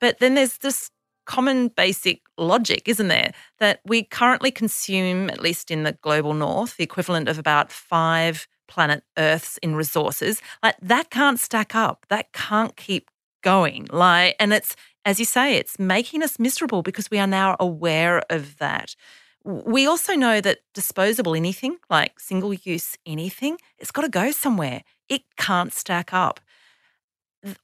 [0.00, 0.90] But then there's this
[1.26, 3.32] common basic logic, isn't there?
[3.60, 8.48] That we currently consume, at least in the global north, the equivalent of about five
[8.72, 10.40] planet Earths in resources.
[10.62, 12.06] Like that can't stack up.
[12.08, 13.10] That can't keep
[13.42, 13.86] going.
[13.90, 18.22] Like, and it's, as you say, it's making us miserable because we are now aware
[18.30, 18.96] of that.
[19.44, 24.82] We also know that disposable anything, like single use anything, it's got to go somewhere.
[25.08, 26.40] It can't stack up.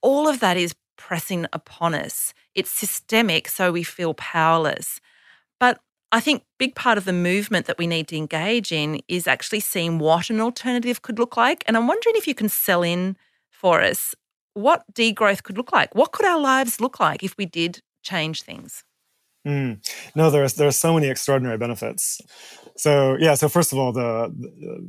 [0.02, 2.34] All of that is pressing upon us.
[2.54, 5.00] It's systemic, so we feel powerless.
[6.10, 9.60] I think big part of the movement that we need to engage in is actually
[9.60, 11.62] seeing what an alternative could look like.
[11.66, 13.16] And I'm wondering if you can sell in
[13.50, 14.14] for us
[14.54, 15.94] what degrowth could look like.
[15.94, 18.84] What could our lives look like if we did change things?
[19.46, 19.80] Mm.
[20.14, 22.20] No, there's there's so many extraordinary benefits.
[22.76, 24.32] So yeah, so first of all, the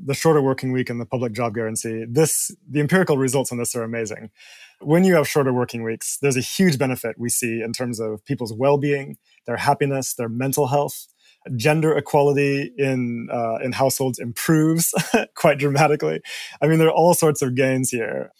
[0.05, 2.05] the shorter working week and the public job guarantee.
[2.09, 4.31] This the empirical results on this are amazing.
[4.81, 8.23] When you have shorter working weeks, there's a huge benefit we see in terms of
[8.25, 9.17] people's well-being,
[9.49, 11.07] their happiness, their mental health.
[11.55, 14.93] Gender equality in uh, in households improves
[15.35, 16.21] quite dramatically.
[16.61, 18.31] I mean, there are all sorts of gains here.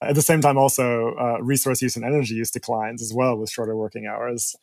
[0.00, 3.50] At the same time, also uh, resource use and energy use declines as well with
[3.50, 4.56] shorter working hours.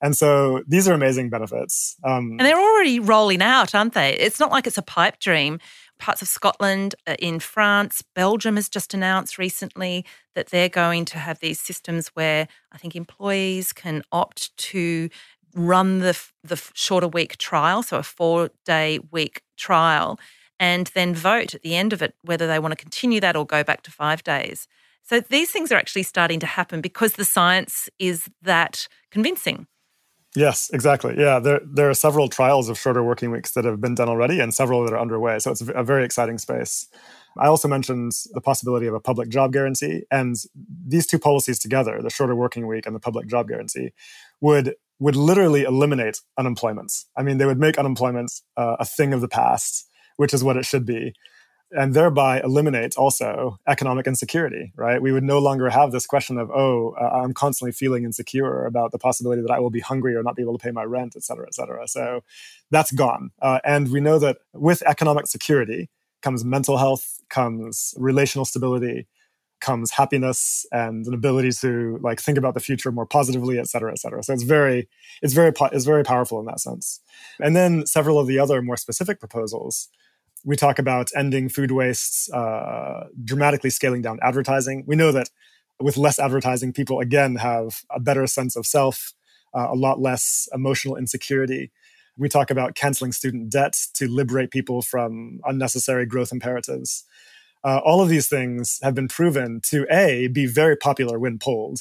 [0.00, 1.96] And so these are amazing benefits.
[2.04, 4.14] Um, and they're already rolling out, aren't they?
[4.14, 5.58] It's not like it's a pipe dream.
[5.98, 10.04] Parts of Scotland, uh, in France, Belgium has just announced recently
[10.36, 15.08] that they're going to have these systems where I think employees can opt to
[15.54, 20.18] run the the shorter week trial, so a four day week trial,
[20.58, 23.46] and then vote at the end of it whether they want to continue that or
[23.46, 24.66] go back to five days.
[25.02, 29.66] So these things are actually starting to happen because the science is that convincing.
[30.36, 31.14] Yes, exactly.
[31.16, 34.40] Yeah, there there are several trials of shorter working weeks that have been done already,
[34.40, 35.38] and several that are underway.
[35.38, 36.86] So it's a very exciting space.
[37.38, 40.36] I also mentioned the possibility of a public job guarantee, and
[40.86, 43.92] these two policies together, the shorter working week and the public job guarantee,
[44.40, 46.92] would would literally eliminate unemployment.
[47.16, 50.56] I mean, they would make unemployment uh, a thing of the past, which is what
[50.56, 51.14] it should be
[51.70, 55.02] and thereby eliminate also economic insecurity, right?
[55.02, 58.90] We would no longer have this question of, oh, uh, I'm constantly feeling insecure about
[58.90, 61.14] the possibility that I will be hungry or not be able to pay my rent,
[61.14, 61.86] et cetera, et cetera.
[61.86, 62.22] So
[62.70, 63.30] that's gone.
[63.42, 65.90] Uh, and we know that with economic security
[66.22, 69.06] comes mental health, comes relational stability,
[69.60, 73.90] comes happiness and an ability to like think about the future more positively, et cetera,
[73.92, 74.22] et cetera.
[74.22, 74.88] So it's very,
[75.22, 77.00] it's very, it's very powerful in that sense.
[77.40, 79.88] And then several of the other more specific proposals
[80.44, 84.84] we talk about ending food wastes, uh, dramatically scaling down advertising.
[84.86, 85.30] We know that
[85.80, 89.14] with less advertising, people again have a better sense of self,
[89.54, 91.70] uh, a lot less emotional insecurity.
[92.16, 97.04] We talk about canceling student debt to liberate people from unnecessary growth imperatives.
[97.64, 101.80] Uh, all of these things have been proven to A, be very popular when polled.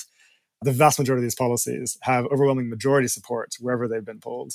[0.64, 4.54] The vast majority of these policies have overwhelming majority support wherever they've been polled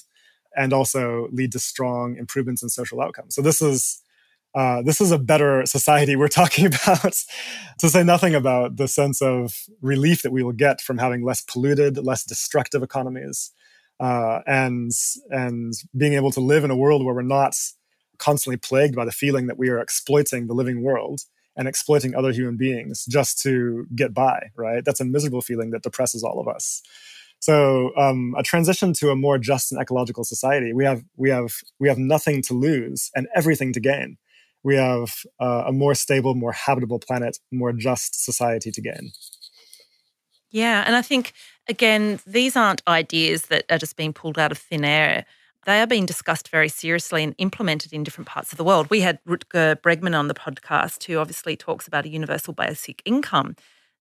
[0.56, 3.34] and also lead to strong improvements in social outcomes.
[3.34, 4.02] So this is
[4.54, 7.14] uh, this is a better society we're talking about.
[7.78, 11.40] to say nothing about the sense of relief that we will get from having less
[11.40, 13.50] polluted, less destructive economies,
[14.00, 14.90] uh, and
[15.30, 17.56] and being able to live in a world where we're not
[18.22, 21.20] constantly plagued by the feeling that we are exploiting the living world
[21.56, 24.38] and exploiting other human beings just to get by.
[24.56, 24.84] Right?
[24.84, 26.82] That's a miserable feeling that depresses all of us.
[27.40, 31.50] So um, a transition to a more just and ecological society, we have we have
[31.80, 34.16] we have nothing to lose and everything to gain.
[34.62, 39.10] We have uh, a more stable, more habitable planet, more just society to gain.
[40.52, 41.32] Yeah, and I think
[41.68, 45.24] again, these aren't ideas that are just being pulled out of thin air.
[45.64, 48.90] They are being discussed very seriously and implemented in different parts of the world.
[48.90, 53.54] We had Rutger Bregman on the podcast, who obviously talks about a universal basic income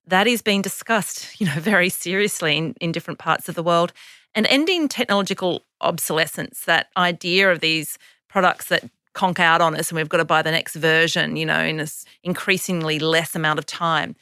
[0.07, 3.93] that is being discussed, you know, very seriously in, in different parts of the world.
[4.33, 7.97] And ending technological obsolescence, that idea of these
[8.29, 11.45] products that conk out on us and we've got to buy the next version, you
[11.45, 14.15] know, in this increasingly less amount of time,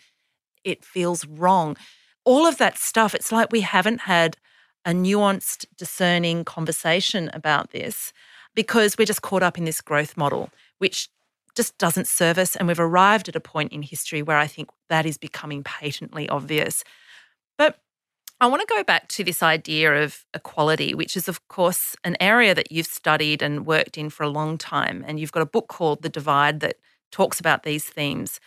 [0.64, 1.78] it feels wrong.
[2.26, 4.36] All of that stuff, it's like we haven't had
[4.86, 8.14] a nuanced, discerning conversation about this
[8.56, 11.10] because we're just caught up in this growth model, which
[11.56, 12.56] just doesn't serve us.
[12.56, 16.28] And we've arrived at a point in history where I think that is becoming patently
[16.30, 16.84] obvious.
[17.58, 17.80] But
[18.42, 22.16] I want to go back to this idea of equality, which is, of course, an
[22.22, 25.04] area that you've studied and worked in for a long time.
[25.06, 26.78] And you've got a book called The Divide that
[27.12, 28.40] talks about these themes.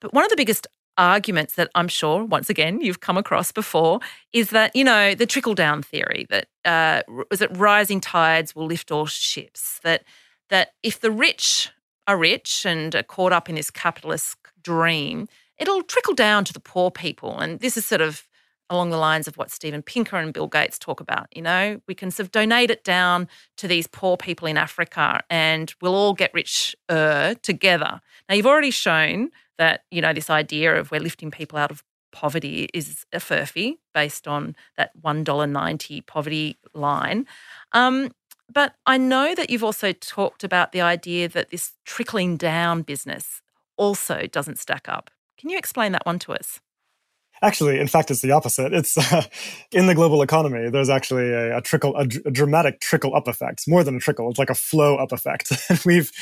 [0.00, 0.66] But one of the biggest
[1.02, 3.98] arguments that I'm sure, once again, you've come across before
[4.32, 8.66] is that, you know, the trickle down theory that uh, was that rising tides will
[8.66, 10.04] lift all ships, that
[10.48, 11.70] that if the rich
[12.06, 15.26] are rich and are caught up in this capitalist dream,
[15.58, 17.38] it'll trickle down to the poor people.
[17.38, 18.28] And this is sort of
[18.70, 21.26] along the lines of what Steven Pinker and Bill Gates talk about.
[21.34, 25.20] You know, we can sort of donate it down to these poor people in Africa
[25.28, 28.00] and we'll all get rich together.
[28.28, 29.30] Now, you've already shown
[29.62, 31.82] that, you know, this idea of we're lifting people out of
[32.12, 37.26] poverty is a furphy based on that $1.90 poverty line.
[37.72, 38.10] Um,
[38.52, 43.40] But I know that you've also talked about the idea that this trickling down business
[43.76, 45.10] also doesn't stack up.
[45.38, 46.60] Can you explain that one to us?
[47.42, 48.72] Actually, in fact, it's the opposite.
[48.72, 49.22] It's uh,
[49.72, 50.70] in the global economy.
[50.70, 53.54] There's actually a, a trickle, a, a, dramatic trickle up effect.
[53.54, 55.52] It's more than a trickle, it's like a flow up effect.
[55.84, 56.12] we've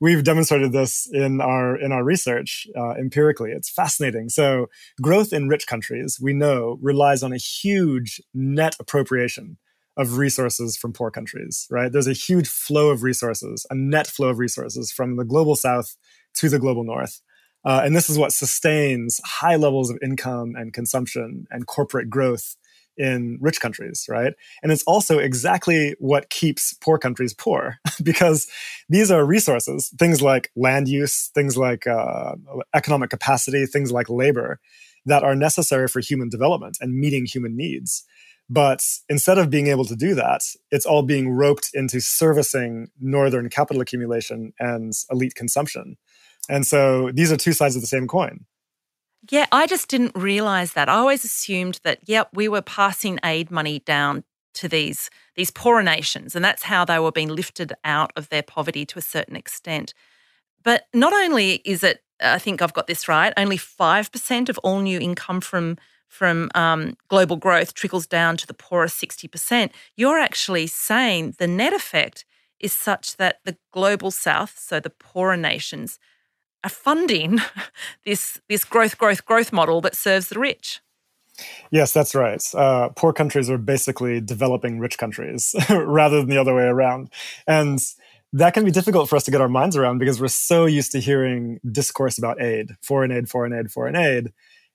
[0.00, 3.50] we've demonstrated this in our in our research uh, empirically.
[3.50, 4.28] It's fascinating.
[4.28, 4.66] So,
[5.02, 9.58] growth in rich countries, we know, relies on a huge net appropriation
[9.96, 11.66] of resources from poor countries.
[11.70, 11.90] Right?
[11.90, 15.96] There's a huge flow of resources, a net flow of resources from the global south
[16.34, 17.20] to the global north.
[17.64, 22.56] Uh, and this is what sustains high levels of income and consumption and corporate growth
[22.98, 24.34] in rich countries, right?
[24.62, 28.48] And it's also exactly what keeps poor countries poor because
[28.88, 32.34] these are resources, things like land use, things like uh,
[32.74, 34.58] economic capacity, things like labor
[35.06, 38.04] that are necessary for human development and meeting human needs.
[38.50, 40.40] But instead of being able to do that,
[40.70, 45.96] it's all being roped into servicing northern capital accumulation and elite consumption.
[46.48, 48.44] And so these are two sides of the same coin.
[49.30, 50.88] Yeah, I just didn't realize that.
[50.88, 54.24] I always assumed that, yep, we were passing aid money down
[54.54, 58.42] to these these poorer nations, and that's how they were being lifted out of their
[58.42, 59.94] poverty to a certain extent.
[60.64, 64.58] But not only is it, I think I've got this right, only five percent of
[64.58, 65.76] all new income from
[66.08, 69.72] from um, global growth trickles down to the sixty percent.
[69.96, 72.24] You're actually saying the net effect
[72.58, 75.98] is such that the global south, so the poorer nations,
[76.64, 77.38] are funding
[78.04, 80.80] this this growth, growth, growth model that serves the rich.
[81.70, 82.42] Yes, that's right.
[82.54, 87.10] Uh, poor countries are basically developing rich countries rather than the other way around.
[87.46, 87.78] And
[88.32, 90.92] that can be difficult for us to get our minds around because we're so used
[90.92, 94.32] to hearing discourse about aid, foreign aid, foreign aid, foreign aid.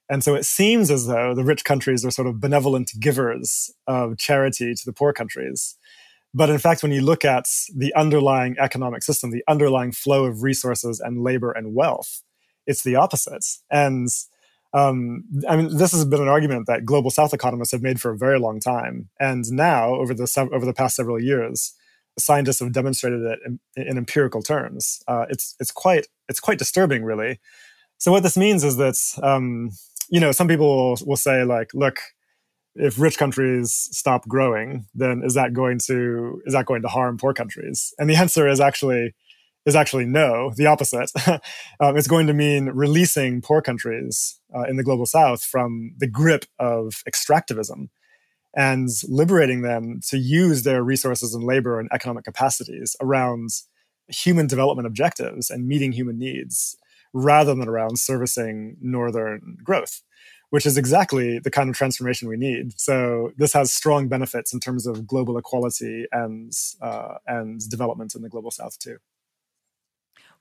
[0.09, 4.17] And so it seems as though the rich countries are sort of benevolent givers of
[4.17, 5.77] charity to the poor countries.
[6.33, 10.41] But in fact, when you look at the underlying economic system, the underlying flow of
[10.41, 12.23] resources and labor and wealth,
[12.65, 13.45] it's the opposite.
[13.69, 14.07] And
[14.73, 18.11] um, I mean, this has been an argument that global South economists have made for
[18.11, 19.09] a very long time.
[19.19, 21.73] And now, over the over the past several years,
[22.17, 25.01] scientists have demonstrated it in, in empirical terms.
[25.07, 27.39] Uh, it's it's quite it's quite disturbing, really.
[27.99, 29.69] So what this means is that um,
[30.09, 31.99] you know some people will, will say like, look,
[32.75, 37.17] if rich countries stop growing, then is that going to is that going to harm
[37.17, 37.93] poor countries?
[37.97, 39.13] And the answer is actually
[39.65, 40.51] is actually no.
[40.55, 41.11] The opposite.
[41.27, 46.07] um, it's going to mean releasing poor countries uh, in the global south from the
[46.07, 47.89] grip of extractivism
[48.55, 53.49] and liberating them to use their resources and labor and economic capacities around
[54.07, 56.77] human development objectives and meeting human needs
[57.13, 60.01] rather than around servicing northern growth
[60.53, 62.79] which is exactly the kind of transformation we need.
[62.79, 68.21] So this has strong benefits in terms of global equality and uh, and development in
[68.21, 68.97] the global south too.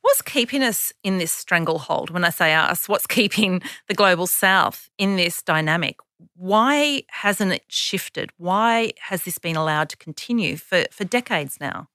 [0.03, 2.11] What's keeping us in this stranglehold?
[2.11, 5.97] When I say us, what's keeping the global south in this dynamic?
[6.35, 8.33] Why hasn't it shifted?
[8.37, 11.89] Why has this been allowed to continue for, for decades now?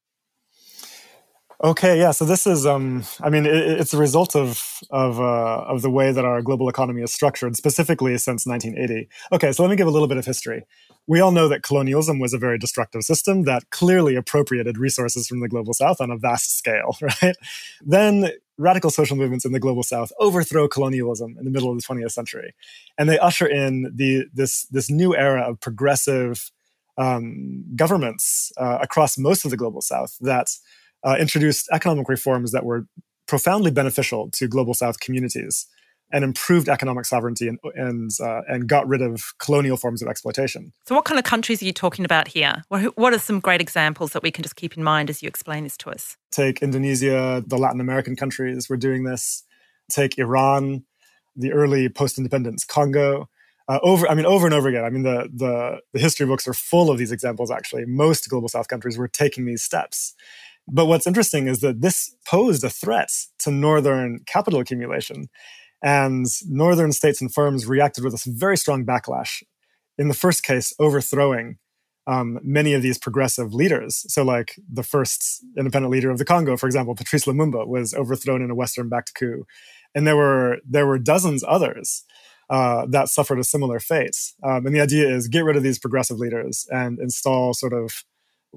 [1.63, 2.11] Okay, yeah.
[2.11, 5.89] So this is, um, I mean, it, it's a result of of uh, of the
[5.89, 9.09] way that our global economy is structured, specifically since 1980.
[9.31, 10.65] Okay, so let me give a little bit of history.
[11.07, 15.39] We all know that colonialism was a very destructive system that clearly appropriated resources from
[15.39, 17.35] the global south on a vast scale, right?
[17.83, 18.29] Then
[18.59, 22.11] radical social movements in the global south overthrow colonialism in the middle of the 20th
[22.11, 22.53] century,
[22.99, 26.51] and they usher in the this this new era of progressive
[26.99, 30.49] um, governments uh, across most of the global south that
[31.07, 32.85] uh, introduced economic reforms that were
[33.27, 35.67] profoundly beneficial to global South communities
[36.11, 40.71] and improved economic sovereignty and and, uh, and got rid of colonial forms of exploitation.
[40.85, 42.63] So, what kind of countries are you talking about here?
[42.69, 45.63] What are some great examples that we can just keep in mind as you explain
[45.63, 46.17] this to us?
[46.31, 49.43] Take Indonesia, the Latin American countries were doing this.
[49.89, 50.83] Take Iran,
[51.35, 53.29] the early post-independence Congo.
[53.69, 54.85] Uh, over, I mean, over and over again.
[54.85, 57.51] I mean, the, the the history books are full of these examples.
[57.51, 60.15] Actually, most global South countries were taking these steps,
[60.67, 63.09] but what's interesting is that this posed a threat
[63.39, 65.27] to northern capital accumulation.
[65.83, 69.43] And northern states and firms reacted with a very strong backlash.
[69.97, 71.57] In the first case, overthrowing
[72.07, 74.05] um, many of these progressive leaders.
[74.07, 78.41] So, like the first independent leader of the Congo, for example, Patrice Lumumba, was overthrown
[78.41, 79.45] in a Western-backed coup,
[79.93, 82.05] and there were there were dozens others
[82.49, 84.15] uh, that suffered a similar fate.
[84.41, 87.91] Um, and the idea is get rid of these progressive leaders and install sort of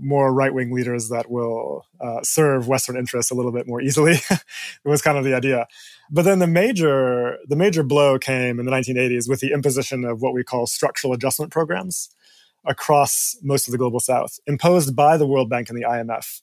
[0.02, 4.12] more right wing leaders that will uh, serve Western interests a little bit more easily.
[4.30, 4.44] it
[4.84, 5.66] was kind of the idea.
[6.10, 10.20] But then the major the major blow came in the 1980s with the imposition of
[10.22, 12.10] what we call structural adjustment programs.
[12.64, 16.42] across most of the global south, imposed by the World Bank and the IMF.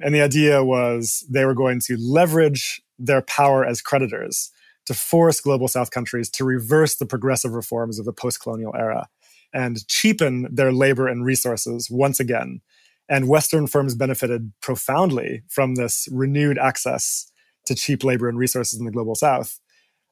[0.00, 4.50] And the idea was they were going to leverage their power as creditors
[4.86, 9.08] to force global south countries to reverse the progressive reforms of the post colonial era
[9.52, 12.60] and cheapen their labor and resources once again.
[13.08, 17.30] And Western firms benefited profoundly from this renewed access
[17.66, 19.60] to cheap labor and resources in the global south,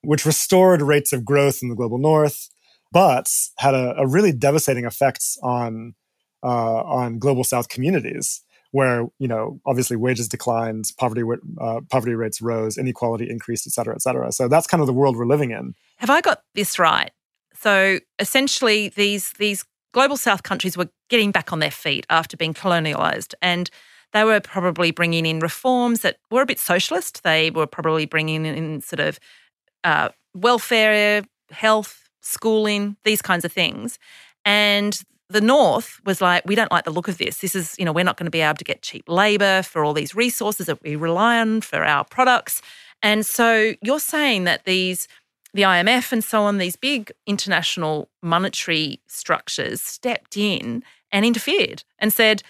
[0.02, 2.48] which restored rates of growth in the global north,
[2.92, 5.94] but had a, a really devastating effects on
[6.42, 11.22] uh, on global south communities where you know obviously wages declined poverty
[11.60, 14.32] uh, poverty rates rose inequality increased et cetera et cetera.
[14.32, 15.74] So that's kind of the world we're living in.
[15.98, 17.10] Have i got this right?
[17.54, 22.54] So essentially these these global south countries were getting back on their feet after being
[22.54, 23.70] colonialized and
[24.12, 28.44] they were probably bringing in reforms that were a bit socialist they were probably bringing
[28.44, 29.18] in sort of
[29.84, 33.98] uh, welfare health schooling, these kinds of things.
[34.44, 37.38] And the North was like, we don't like the look of this.
[37.38, 39.84] This is, you know, we're not going to be able to get cheap labor for
[39.84, 42.62] all these resources that we rely on for our products.
[43.02, 45.08] And so you're saying that these,
[45.52, 52.12] the IMF and so on, these big international monetary structures stepped in and interfered and
[52.12, 52.42] said,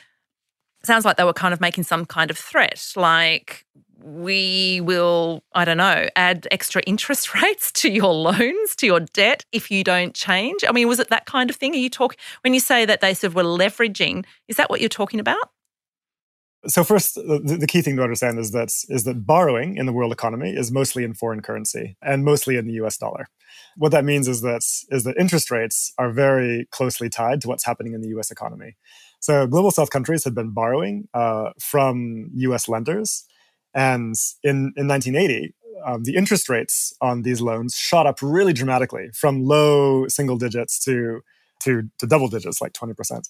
[0.83, 3.65] sounds like they were kind of making some kind of threat, like
[4.03, 9.45] we will, I don't know, add extra interest rates to your loans, to your debt
[9.53, 10.65] if you don't change?
[10.67, 11.75] I mean, was it that kind of thing?
[11.75, 14.81] Are you talking, when you say that they sort of were leveraging, is that what
[14.81, 15.51] you're talking about?
[16.67, 19.95] So first, the, the, key thing to understand is that is that borrowing in the
[19.95, 22.99] world economy is mostly in foreign currency and mostly in the U.S.
[22.99, 23.29] dollar.
[23.77, 27.65] What that means is that is that interest rates are very closely tied to what's
[27.65, 28.31] happening in the U.S.
[28.31, 28.77] economy.
[29.21, 32.69] So global South countries had been borrowing uh, from U.S.
[32.69, 33.25] lenders
[33.75, 35.55] and in, in 1980,
[35.87, 40.83] um, the interest rates on these loans shot up really dramatically from low single digits
[40.85, 41.21] to
[41.61, 43.29] to, to double digits, like 20%.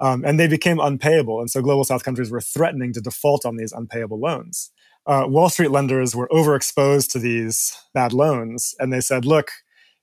[0.00, 1.40] Um, and they became unpayable.
[1.40, 4.70] And so global South countries were threatening to default on these unpayable loans.
[5.06, 8.74] Uh, Wall Street lenders were overexposed to these bad loans.
[8.78, 9.50] And they said, look,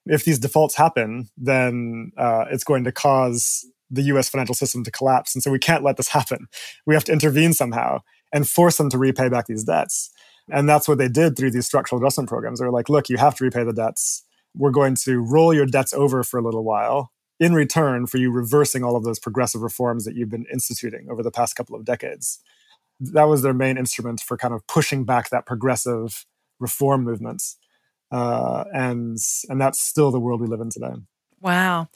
[0.05, 4.91] if these defaults happen, then uh, it's going to cause the US financial system to
[4.91, 5.36] collapse.
[5.36, 6.47] And so we can't let this happen.
[6.86, 7.99] We have to intervene somehow
[8.34, 10.11] and force them to repay back these debts.
[10.51, 12.59] And that's what they did through these structural adjustment programs.
[12.59, 14.23] They're like, look, you have to repay the debts.
[14.55, 18.31] We're going to roll your debts over for a little while in return for you
[18.31, 21.86] reversing all of those progressive reforms that you've been instituting over the past couple of
[21.86, 22.39] decades.
[22.99, 26.25] That was their main instrument for kind of pushing back that progressive
[26.59, 27.57] reform movements.
[28.11, 29.17] Uh, and
[29.49, 30.93] and that's still the world we live in today.
[31.41, 31.89] Wow.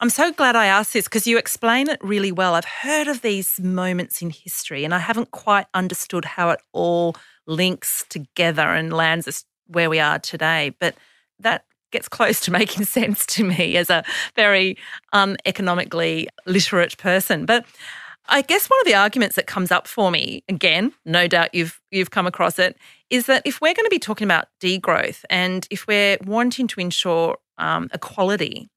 [0.00, 2.54] I'm so glad I asked this because you explain it really well.
[2.54, 7.14] I've heard of these moments in history and I haven't quite understood how it all
[7.46, 10.74] links together and lands us where we are today.
[10.80, 10.96] But
[11.38, 14.76] that gets close to making sense to me as a very
[15.12, 17.46] uneconomically literate person.
[17.46, 17.64] But
[18.28, 21.80] I guess one of the arguments that comes up for me, again, no doubt you've
[21.90, 22.76] you've come across it,
[23.10, 26.80] is that if we're going to be talking about degrowth and if we're wanting to
[26.80, 28.68] ensure um, equality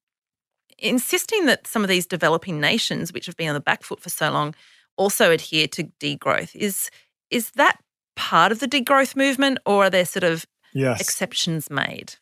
[0.78, 4.10] insisting that some of these developing nations, which have been on the back foot for
[4.10, 4.54] so long,
[4.96, 6.54] also adhere to degrowth.
[6.54, 6.90] Is
[7.30, 7.78] is that
[8.14, 11.00] part of the degrowth movement, or are there sort of yes.
[11.00, 12.14] exceptions made?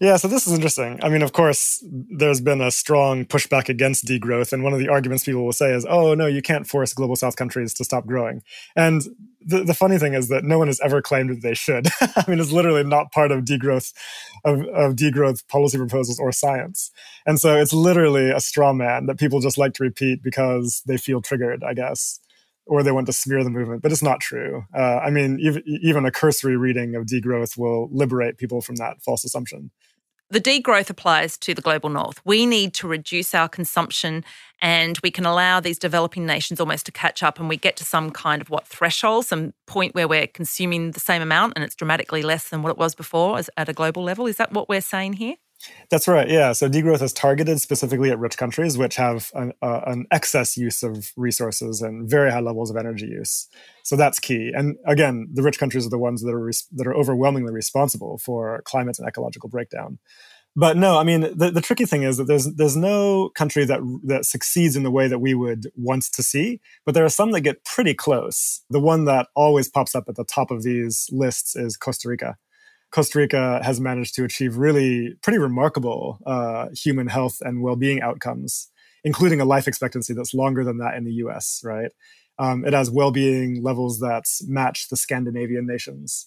[0.00, 1.00] Yeah, so this is interesting.
[1.02, 4.52] I mean, of course, there's been a strong pushback against degrowth.
[4.52, 7.16] And one of the arguments people will say is, oh, no, you can't force global
[7.16, 8.42] South countries to stop growing.
[8.76, 9.02] And
[9.40, 11.88] the, the funny thing is that no one has ever claimed that they should.
[12.00, 13.92] I mean, it's literally not part of degrowth,
[14.44, 16.90] of, of degrowth policy proposals or science.
[17.26, 20.96] And so it's literally a straw man that people just like to repeat because they
[20.96, 22.20] feel triggered, I guess
[22.68, 24.64] or they want to smear the movement, but it's not true.
[24.76, 29.02] Uh, I mean, even, even a cursory reading of degrowth will liberate people from that
[29.02, 29.70] false assumption.
[30.30, 32.20] The degrowth applies to the global north.
[32.22, 34.24] We need to reduce our consumption
[34.60, 37.84] and we can allow these developing nations almost to catch up and we get to
[37.84, 41.74] some kind of what threshold, some point where we're consuming the same amount and it's
[41.74, 44.26] dramatically less than what it was before as, at a global level.
[44.26, 45.36] Is that what we're saying here?
[45.90, 46.28] That's right.
[46.28, 46.52] Yeah.
[46.52, 50.82] So degrowth is targeted specifically at rich countries, which have an, uh, an, excess use
[50.82, 53.48] of resources and very high levels of energy use.
[53.82, 54.52] So that's key.
[54.54, 58.18] And again, the rich countries are the ones that are res- that are overwhelmingly responsible
[58.18, 59.98] for climate and ecological breakdown.
[60.54, 63.80] But no, I mean the, the tricky thing is that there's there's no country that
[64.04, 67.30] that succeeds in the way that we would want to see, but there are some
[67.32, 68.62] that get pretty close.
[68.68, 72.38] The one that always pops up at the top of these lists is Costa Rica.
[72.90, 78.70] Costa Rica has managed to achieve really pretty remarkable uh, human health and well-being outcomes,
[79.04, 81.60] including a life expectancy that's longer than that in the U.S.
[81.64, 81.90] Right?
[82.38, 86.26] Um, it has well-being levels that match the Scandinavian nations,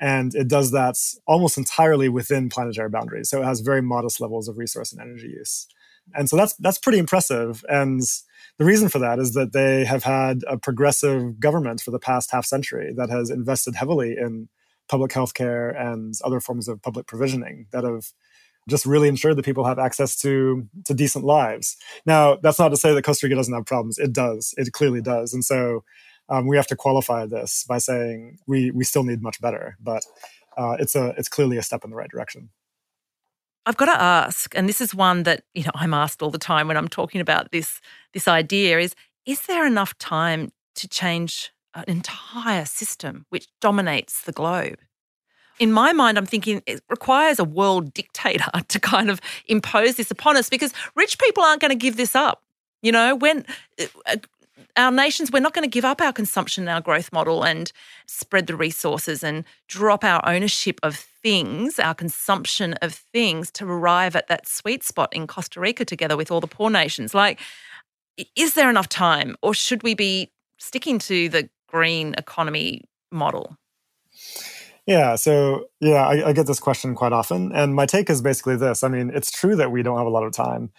[0.00, 0.96] and it does that
[1.26, 3.28] almost entirely within planetary boundaries.
[3.28, 5.66] So it has very modest levels of resource and energy use.
[6.14, 7.64] And so that's that's pretty impressive.
[7.68, 8.02] And
[8.58, 12.30] the reason for that is that they have had a progressive government for the past
[12.30, 14.48] half century that has invested heavily in
[14.90, 18.06] public health care and other forms of public provisioning that have
[18.68, 21.76] just really ensured that people have access to to decent lives.
[22.04, 23.98] Now, that's not to say that Costa Rica doesn't have problems.
[23.98, 24.52] It does.
[24.58, 25.32] It clearly does.
[25.32, 25.84] And so
[26.28, 29.76] um, we have to qualify this by saying we we still need much better.
[29.80, 30.04] But
[30.56, 32.50] uh, it's a it's clearly a step in the right direction.
[33.66, 36.38] I've got to ask, and this is one that you know I'm asked all the
[36.38, 37.80] time when I'm talking about this
[38.12, 38.94] this idea: is
[39.26, 44.78] is there enough time to change an entire system which dominates the globe?
[45.58, 50.10] In my mind, I'm thinking it requires a world dictator to kind of impose this
[50.10, 52.42] upon us because rich people aren't going to give this up.
[52.82, 53.44] You know, when
[53.78, 54.16] uh,
[54.76, 57.72] our nations, we're not going to give up our consumption and our growth model and
[58.06, 64.16] spread the resources and drop our ownership of things, our consumption of things to arrive
[64.16, 67.14] at that sweet spot in Costa Rica together with all the poor nations.
[67.14, 67.40] Like,
[68.36, 73.56] is there enough time or should we be sticking to the green economy model?
[74.86, 77.52] Yeah, so yeah, I, I, get this question quite often.
[77.52, 80.10] And my take is basically this I mean, it's true that we don't have a
[80.10, 80.72] lot of time.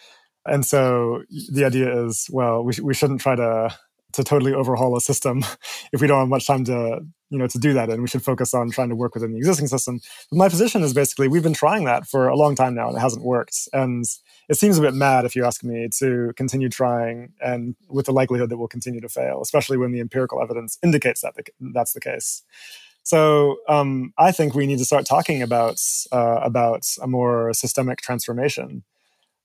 [0.45, 3.75] And so the idea is, well, we, sh- we shouldn't try to
[4.13, 5.43] to totally overhaul a system
[5.93, 8.23] if we don't have much time to you know to do that and we should
[8.23, 11.43] focus on trying to work within the existing system but my position is basically we've
[11.43, 14.03] been trying that for a long time now and it hasn't worked and
[14.51, 18.11] it seems a bit mad if you ask me to continue trying and with the
[18.11, 21.43] likelihood that we'll continue to fail especially when the empirical evidence indicates that the,
[21.73, 22.43] that's the case
[23.03, 25.79] so um, i think we need to start talking about
[26.11, 28.83] uh, about a more systemic transformation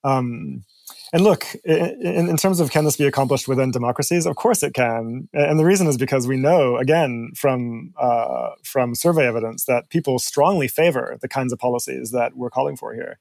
[0.04, 0.64] um,
[1.12, 4.26] and look, in, in, terms of can this be accomplished within democracies?
[4.26, 5.28] Of course it can.
[5.32, 10.18] And the reason is because we know, again, from uh, from survey evidence, that people
[10.18, 13.18] strongly favor the kinds of policies that we're calling for here.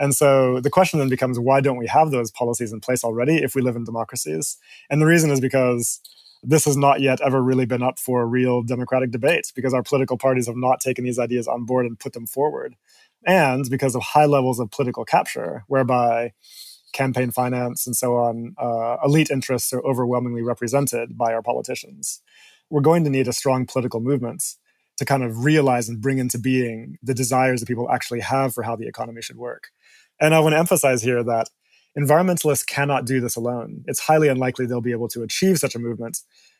[0.00, 3.36] And so the question then becomes, why don't we have those policies in place already
[3.36, 4.56] if we live in democracies?
[4.88, 6.00] And the reason is because
[6.42, 9.82] this has not yet ever really been up for a real democratic debate because our
[9.82, 12.76] political parties have not taken these ideas on board and put them forward.
[13.26, 16.32] And because of high levels of political capture, whereby
[16.94, 22.22] campaign finance and so on, uh, elite interests are overwhelmingly represented by our politicians.
[22.70, 24.42] We're going to need a strong political movement
[24.96, 28.62] to kind of realize and bring into being the desires that people actually have for
[28.62, 29.68] how the economy should work.
[30.20, 31.48] And I want to emphasize here that
[31.98, 33.84] environmentalists cannot do this alone.
[33.86, 36.18] It's highly unlikely they'll be able to achieve such a movement.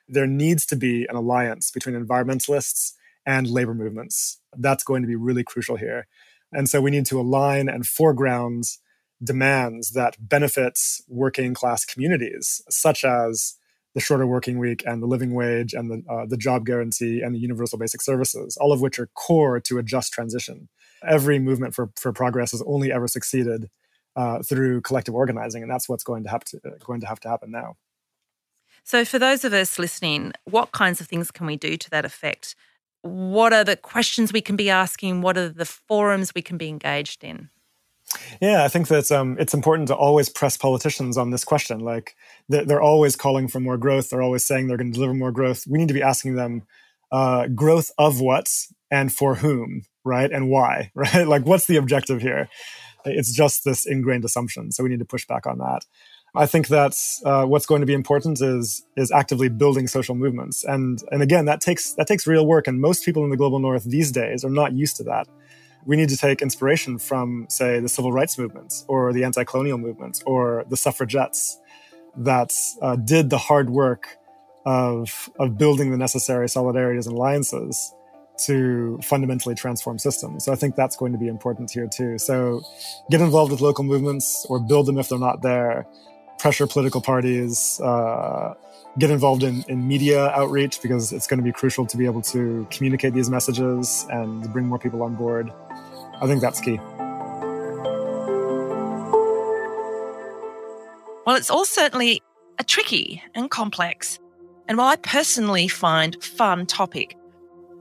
[0.08, 2.92] There needs to be an alliance between environmentalists
[3.26, 4.40] and labor movements.
[4.56, 6.06] That's going to be really crucial here.
[6.52, 8.64] And so we need to align and foreground
[9.22, 13.56] demands that benefits working class communities, such as
[13.94, 17.34] the shorter working week and the living wage and the, uh, the job guarantee and
[17.34, 20.68] the universal basic services, all of which are core to a just transition.
[21.06, 23.70] Every movement for, for progress has only ever succeeded
[24.16, 27.20] uh, through collective organizing, and that's what's going to have to uh, going to have
[27.20, 27.76] to happen now.
[28.84, 32.04] So, for those of us listening, what kinds of things can we do to that
[32.04, 32.54] effect?
[33.02, 35.22] What are the questions we can be asking?
[35.22, 37.48] What are the forums we can be engaged in?
[38.40, 41.78] Yeah, I think that um, it's important to always press politicians on this question.
[41.80, 42.16] Like
[42.48, 44.10] they're, they're always calling for more growth.
[44.10, 45.64] They're always saying they're going to deliver more growth.
[45.68, 46.64] We need to be asking them
[47.12, 48.50] uh, growth of what
[48.90, 50.30] and for whom, right?
[50.30, 51.26] And why, right?
[51.26, 52.48] Like what's the objective here?
[53.04, 54.72] It's just this ingrained assumption.
[54.72, 55.86] So we need to push back on that.
[56.34, 60.62] I think that's uh, what's going to be important is is actively building social movements,
[60.62, 62.68] and and again that takes that takes real work.
[62.68, 65.26] And most people in the global north these days are not used to that
[65.86, 69.78] we need to take inspiration from, say, the civil rights movements or the anti colonial
[69.78, 71.58] movements or the suffragettes
[72.16, 74.18] that uh, did the hard work
[74.66, 77.94] of, of building the necessary solidarities and alliances
[78.46, 80.44] to fundamentally transform systems.
[80.44, 82.18] So I think that's going to be important here too.
[82.18, 82.62] So
[83.10, 85.86] get involved with local movements or build them if they're not there,
[86.38, 88.54] pressure political parties, uh,
[88.98, 92.22] get involved in, in media outreach because it's going to be crucial to be able
[92.22, 95.52] to communicate these messages and bring more people on board.
[96.20, 96.78] I think that's key.
[101.26, 102.22] Well, it's all certainly
[102.58, 104.18] a tricky and complex,
[104.66, 107.16] and while I personally find fun topic,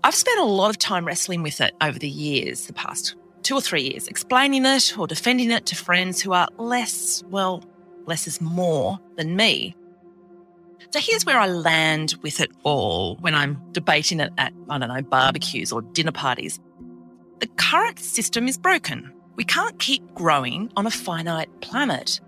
[0.04, 3.56] I've spent a lot of time wrestling with it over the years, the past two
[3.56, 7.64] or three years, explaining it or defending it to friends who are less, well,
[8.06, 9.76] less is more than me.
[10.92, 14.90] So here's where I land with it all when I'm debating it at, I don't
[14.90, 16.60] know, barbecues or dinner parties.
[17.40, 19.14] The current system is broken.
[19.36, 22.20] We can't keep growing on a finite planet.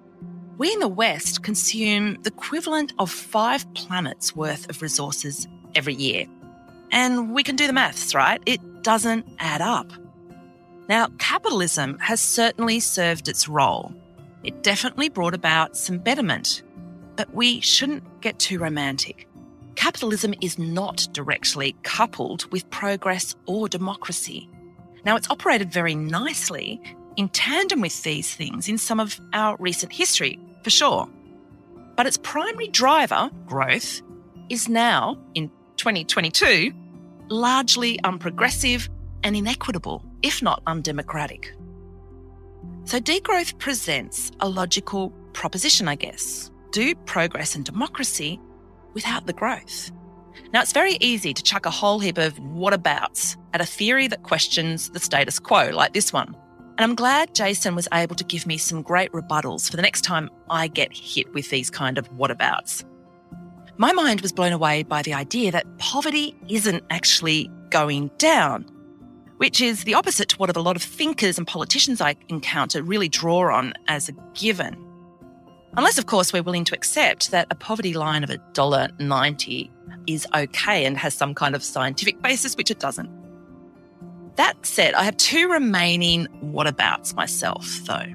[0.57, 6.28] We in the West consume the equivalent of five planets worth of resources every year.
[6.92, 8.42] And we can do the maths, right?
[8.46, 9.92] It doesn't add up.
[10.89, 13.94] Now, capitalism has certainly served its role.
[14.44, 16.64] It definitely brought about some betterment.
[17.16, 19.28] But we shouldn't get too romantic.
[19.76, 24.50] Capitalism is not directly coupled with progress or democracy.
[25.06, 26.82] Now, it's operated very nicely
[27.16, 31.08] in tandem with these things in some of our recent history, for sure.
[31.96, 34.02] But its primary driver, growth,
[34.50, 36.74] is now, in 2022,
[37.32, 38.90] largely unprogressive
[39.24, 41.54] and inequitable, if not undemocratic.
[42.86, 46.52] So, degrowth presents a logical proposition, I guess.
[46.72, 48.40] Do progress and democracy
[48.94, 49.92] without the growth.
[50.54, 54.24] Now, it's very easy to chuck a whole heap of whatabouts at a theory that
[54.24, 56.36] questions the status quo, like this one.
[56.78, 60.02] And I'm glad Jason was able to give me some great rebuttals for the next
[60.02, 62.84] time I get hit with these kind of whatabouts.
[63.82, 68.64] My mind was blown away by the idea that poverty isn't actually going down,
[69.38, 73.10] which is the opposite to what a lot of thinkers and politicians I encounter really
[73.10, 74.78] draw on as a given.
[75.76, 79.72] Unless, of course, we're willing to accept that a poverty line of $1.90
[80.06, 83.10] is okay and has some kind of scientific basis, which it doesn't.
[84.36, 88.14] That said, I have two remaining whatabouts myself, though.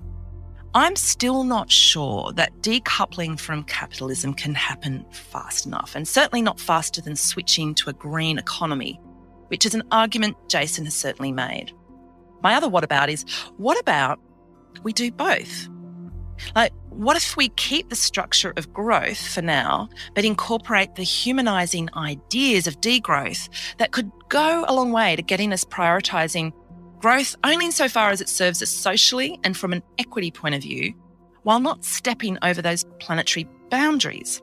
[0.77, 6.61] I'm still not sure that decoupling from capitalism can happen fast enough, and certainly not
[6.61, 9.01] faster than switching to a green economy,
[9.49, 11.73] which is an argument Jason has certainly made.
[12.43, 13.25] My other what about is
[13.57, 14.21] what about
[14.83, 15.67] we do both?
[16.55, 21.89] Like, what if we keep the structure of growth for now, but incorporate the humanizing
[21.97, 23.49] ideas of degrowth
[23.79, 26.53] that could go a long way to getting us prioritizing
[26.99, 30.95] growth only insofar as it serves us socially and from an equity point of view,
[31.43, 34.43] while not stepping over those planetary boundaries?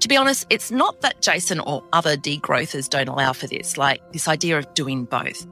[0.00, 4.00] To be honest, it's not that Jason or other degrowthers don't allow for this, like
[4.12, 5.46] this idea of doing both.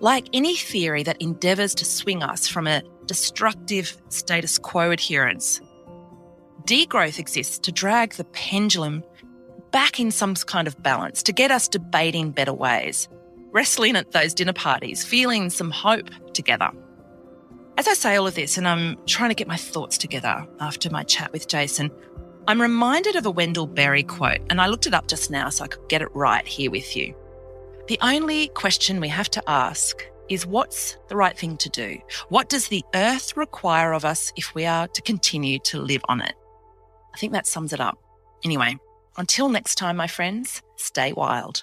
[0.00, 5.60] Like any theory that endeavours to swing us from a destructive status quo adherence,
[6.64, 9.04] degrowth exists to drag the pendulum
[9.70, 13.08] back in some kind of balance, to get us debating better ways,
[13.54, 16.70] wrestling at those dinner parties, feeling some hope together.
[17.78, 20.90] As I say all of this, and I'm trying to get my thoughts together after
[20.90, 21.90] my chat with Jason,
[22.46, 25.64] I'm reminded of a Wendell Berry quote, and I looked it up just now so
[25.64, 27.14] I could get it right here with you.
[27.88, 31.98] The only question we have to ask is what's the right thing to do?
[32.28, 36.20] What does the earth require of us if we are to continue to live on
[36.20, 36.34] it?
[37.14, 37.98] I think that sums it up.
[38.44, 38.76] Anyway,
[39.16, 41.62] until next time, my friends, stay wild.